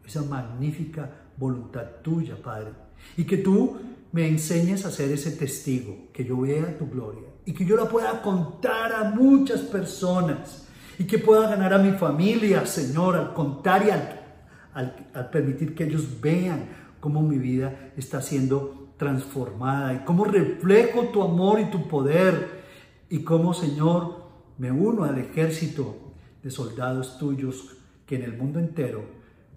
esa 0.04 0.22
magnífica 0.22 1.10
voluntad 1.36 1.84
tuya, 2.02 2.36
Padre. 2.42 2.70
Y 3.16 3.24
que 3.24 3.38
tú 3.38 3.76
me 4.12 4.28
enseñes 4.28 4.84
a 4.86 4.90
ser 4.90 5.10
ese 5.10 5.32
testigo, 5.32 6.08
que 6.12 6.24
yo 6.24 6.40
vea 6.40 6.78
tu 6.78 6.88
gloria 6.88 7.34
y 7.44 7.52
que 7.52 7.64
yo 7.64 7.76
la 7.76 7.88
pueda 7.88 8.22
contar 8.22 8.92
a 8.92 9.10
muchas 9.10 9.60
personas 9.60 10.66
y 10.98 11.04
que 11.04 11.18
pueda 11.18 11.48
ganar 11.48 11.74
a 11.74 11.78
mi 11.78 11.92
familia, 11.92 12.64
Señor, 12.64 13.16
al 13.16 13.34
contar 13.34 13.84
y 13.86 13.90
al, 13.90 15.30
permitir 15.30 15.74
que 15.74 15.84
ellos 15.84 16.20
vean 16.20 16.68
cómo 17.00 17.22
mi 17.22 17.38
vida 17.38 17.92
está 17.96 18.22
siendo 18.22 18.92
transformada 18.96 19.94
y 19.94 19.98
cómo 20.04 20.24
reflejo 20.24 21.08
tu 21.08 21.22
amor 21.22 21.60
y 21.60 21.66
tu 21.66 21.88
poder 21.88 22.62
y 23.10 23.24
cómo, 23.24 23.52
Señor, 23.52 24.24
me 24.58 24.70
uno 24.70 25.04
al 25.04 25.18
ejército 25.18 26.03
de 26.44 26.50
soldados 26.50 27.18
tuyos 27.18 27.76
que 28.06 28.16
en 28.16 28.22
el 28.22 28.36
mundo 28.36 28.60
entero 28.60 29.02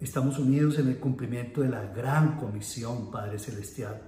estamos 0.00 0.38
unidos 0.38 0.78
en 0.78 0.88
el 0.88 0.98
cumplimiento 0.98 1.60
de 1.60 1.68
la 1.68 1.82
gran 1.82 2.38
comisión, 2.38 3.10
Padre 3.10 3.38
Celestial. 3.38 4.00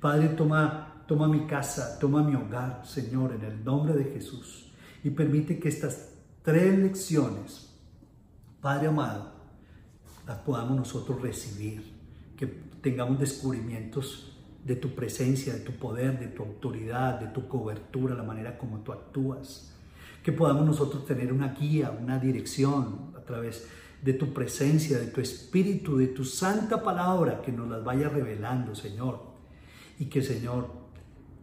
Padre, 0.00 0.28
toma, 0.28 1.02
toma 1.08 1.26
mi 1.26 1.46
casa, 1.46 1.98
toma 1.98 2.22
mi 2.22 2.34
hogar, 2.34 2.86
Señor, 2.86 3.32
en 3.32 3.42
el 3.42 3.64
nombre 3.64 3.94
de 3.94 4.04
Jesús, 4.04 4.70
y 5.02 5.10
permite 5.10 5.58
que 5.58 5.68
estas 5.68 6.10
tres 6.42 6.78
lecciones, 6.78 7.74
Padre 8.60 8.88
amado, 8.88 9.32
las 10.26 10.38
podamos 10.38 10.76
nosotros 10.76 11.22
recibir, 11.22 11.82
que 12.36 12.46
tengamos 12.46 13.18
descubrimientos 13.18 14.38
de 14.62 14.76
tu 14.76 14.94
presencia, 14.94 15.54
de 15.54 15.60
tu 15.60 15.72
poder, 15.72 16.18
de 16.18 16.28
tu 16.28 16.42
autoridad, 16.42 17.18
de 17.18 17.28
tu 17.28 17.48
cobertura, 17.48 18.14
la 18.14 18.22
manera 18.22 18.58
como 18.58 18.80
tú 18.80 18.92
actúas, 18.92 19.69
que 20.22 20.32
podamos 20.32 20.66
nosotros 20.66 21.06
tener 21.06 21.32
una 21.32 21.54
guía, 21.54 21.90
una 21.90 22.18
dirección 22.18 23.12
a 23.16 23.20
través 23.20 23.66
de 24.02 24.14
tu 24.14 24.32
presencia, 24.32 24.98
de 24.98 25.06
tu 25.06 25.20
espíritu, 25.20 25.96
de 25.96 26.08
tu 26.08 26.24
santa 26.24 26.82
palabra, 26.82 27.42
que 27.42 27.52
nos 27.52 27.68
las 27.68 27.84
vaya 27.84 28.08
revelando, 28.08 28.74
Señor. 28.74 29.20
Y 29.98 30.06
que, 30.06 30.22
Señor, 30.22 30.68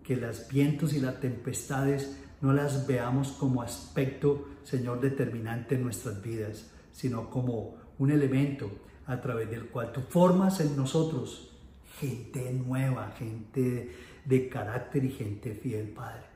que 0.04 0.16
los 0.16 0.48
vientos 0.48 0.94
y 0.94 1.00
las 1.00 1.20
tempestades 1.20 2.18
no 2.42 2.54
las 2.54 2.88
veamos 2.88 3.30
como 3.32 3.62
aspecto, 3.62 4.48
Señor, 4.64 5.02
determinante 5.02 5.76
en 5.76 5.84
nuestras 5.84 6.22
vidas, 6.22 6.72
sino 6.92 7.30
como 7.30 7.76
un 8.00 8.12
elemento 8.12 8.70
a 9.06 9.20
través 9.22 9.50
del 9.50 9.68
cual 9.68 9.92
tú 9.92 10.02
formas 10.02 10.60
en 10.60 10.76
nosotros 10.76 11.52
gente 12.00 12.52
nueva, 12.54 13.14
gente 13.18 13.92
de 14.26 14.50
carácter 14.50 15.04
y 15.06 15.10
gente 15.10 15.54
fiel, 15.54 15.90
Padre. 15.90 16.27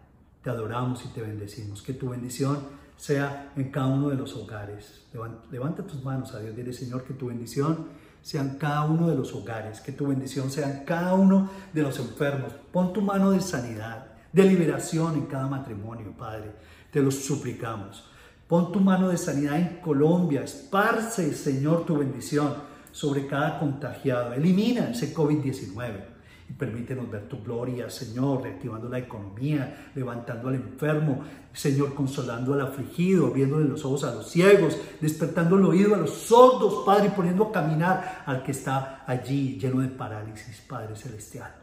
Te 0.44 0.50
adoramos 0.50 1.04
y 1.06 1.10
te 1.10 1.22
bendecimos. 1.22 1.82
Que 1.82 1.94
tu 1.94 2.10
bendición 2.10 2.60
sea 2.98 3.52
en 3.56 3.72
cada 3.72 3.88
uno 3.88 4.10
de 4.10 4.16
los 4.16 4.36
hogares. 4.36 5.04
Levanta, 5.52 5.84
tus 5.84 6.04
manos 6.04 6.34
a 6.34 6.40
Dios. 6.40 6.56
Dile, 6.56 6.74
Señor, 6.74 7.04
que 7.04 7.14
tu 7.14 7.28
bendición 7.28 7.88
sea 8.22 8.42
en 8.42 8.58
cada 8.58 8.84
uno 8.86 9.08
de 9.08 9.16
los 9.16 9.34
hogares. 9.34 9.82
Que 9.82 9.92
tu 9.92 10.08
bendición 10.08 10.50
sea 10.52 10.70
en 10.70 10.86
cada 10.86 11.14
uno 11.14 11.50
de 11.74 11.82
los 11.82 12.00
enfermos. 12.00 12.54
Pon 12.72 12.94
tu 12.94 13.02
mano 13.02 13.32
de 13.32 13.42
sanidad 13.42 14.08
de 14.32 14.44
liberación 14.44 15.16
en 15.16 15.26
cada 15.26 15.48
matrimonio, 15.48 16.14
Padre. 16.18 16.52
Te 16.92 17.02
lo 17.02 17.12
suplicamos. 17.12 18.06
Pon 18.48 18.72
tu 18.72 18.80
mano 18.80 19.10
de 19.10 19.18
sanidad 19.18 19.58
en 19.58 19.80
Colombia. 19.82 20.44
Esparce, 20.44 21.34
Señor, 21.34 21.86
tu 21.86 21.98
bendición 21.98 22.54
sobre 22.92 23.28
cada 23.28 23.60
contagiado. 23.60 24.34
Elimina 24.34 24.90
ese 24.90 25.14
COVID-19 25.14 26.04
y 26.08 26.11
permítenos 26.54 27.10
ver 27.10 27.28
tu 27.28 27.42
gloria, 27.44 27.90
Señor, 27.90 28.44
reactivando 28.44 28.90
la 28.90 29.00
economía, 29.00 29.92
levantando 29.96 30.50
al 30.50 30.56
enfermo, 30.56 31.24
Señor, 31.54 31.94
consolando 31.94 32.54
al 32.54 32.62
afligido, 32.62 33.32
viéndole 33.32 33.68
los 33.68 33.84
ojos 33.86 34.04
a 34.04 34.14
los 34.14 34.30
ciegos, 34.30 34.78
despertando 35.00 35.58
el 35.58 35.66
oído 35.66 35.96
a 35.96 36.00
los 36.00 36.12
sordos, 36.12 36.84
Padre, 36.86 37.08
y 37.08 37.12
poniendo 37.12 37.46
a 37.46 37.52
caminar 37.52 38.24
al 38.26 38.44
que 38.44 38.52
está 38.52 39.04
allí 39.06 39.58
lleno 39.60 39.82
de 39.82 39.90
parálisis, 39.90 40.62
Padre 40.68 40.96
Celestial. 40.96 41.54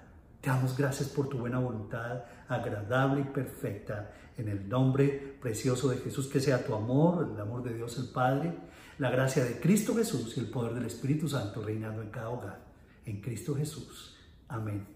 Te 0.40 0.50
damos 0.50 0.76
gracias 0.76 1.08
por 1.08 1.28
tu 1.28 1.38
buena 1.38 1.58
voluntad, 1.58 2.22
agradable 2.48 3.22
y 3.22 3.24
perfecta, 3.24 4.10
en 4.36 4.48
el 4.48 4.68
nombre 4.68 5.36
precioso 5.40 5.88
de 5.88 5.98
Jesús, 5.98 6.28
que 6.28 6.40
sea 6.40 6.64
tu 6.64 6.74
amor, 6.74 7.28
el 7.34 7.40
amor 7.40 7.62
de 7.62 7.74
Dios 7.74 7.98
el 7.98 8.08
Padre, 8.08 8.54
la 8.98 9.10
gracia 9.10 9.44
de 9.44 9.58
Cristo 9.58 9.94
Jesús 9.94 10.36
y 10.36 10.40
el 10.40 10.46
poder 10.46 10.74
del 10.74 10.86
Espíritu 10.86 11.28
Santo 11.28 11.62
reinando 11.62 12.02
en 12.02 12.10
cada 12.10 12.30
hogar. 12.30 12.60
En 13.04 13.20
Cristo 13.20 13.54
Jesús. 13.54 14.17
Amén. 14.48 14.86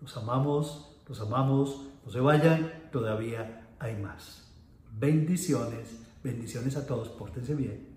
Los 0.00 0.16
amamos, 0.16 0.96
los 1.08 1.20
amamos, 1.20 1.88
no 2.04 2.10
se 2.10 2.20
vayan, 2.20 2.88
todavía 2.90 3.68
hay 3.78 3.96
más. 3.96 4.50
Bendiciones, 4.98 5.98
bendiciones 6.22 6.76
a 6.76 6.86
todos, 6.86 7.08
pórtense 7.10 7.54
bien. 7.54 7.91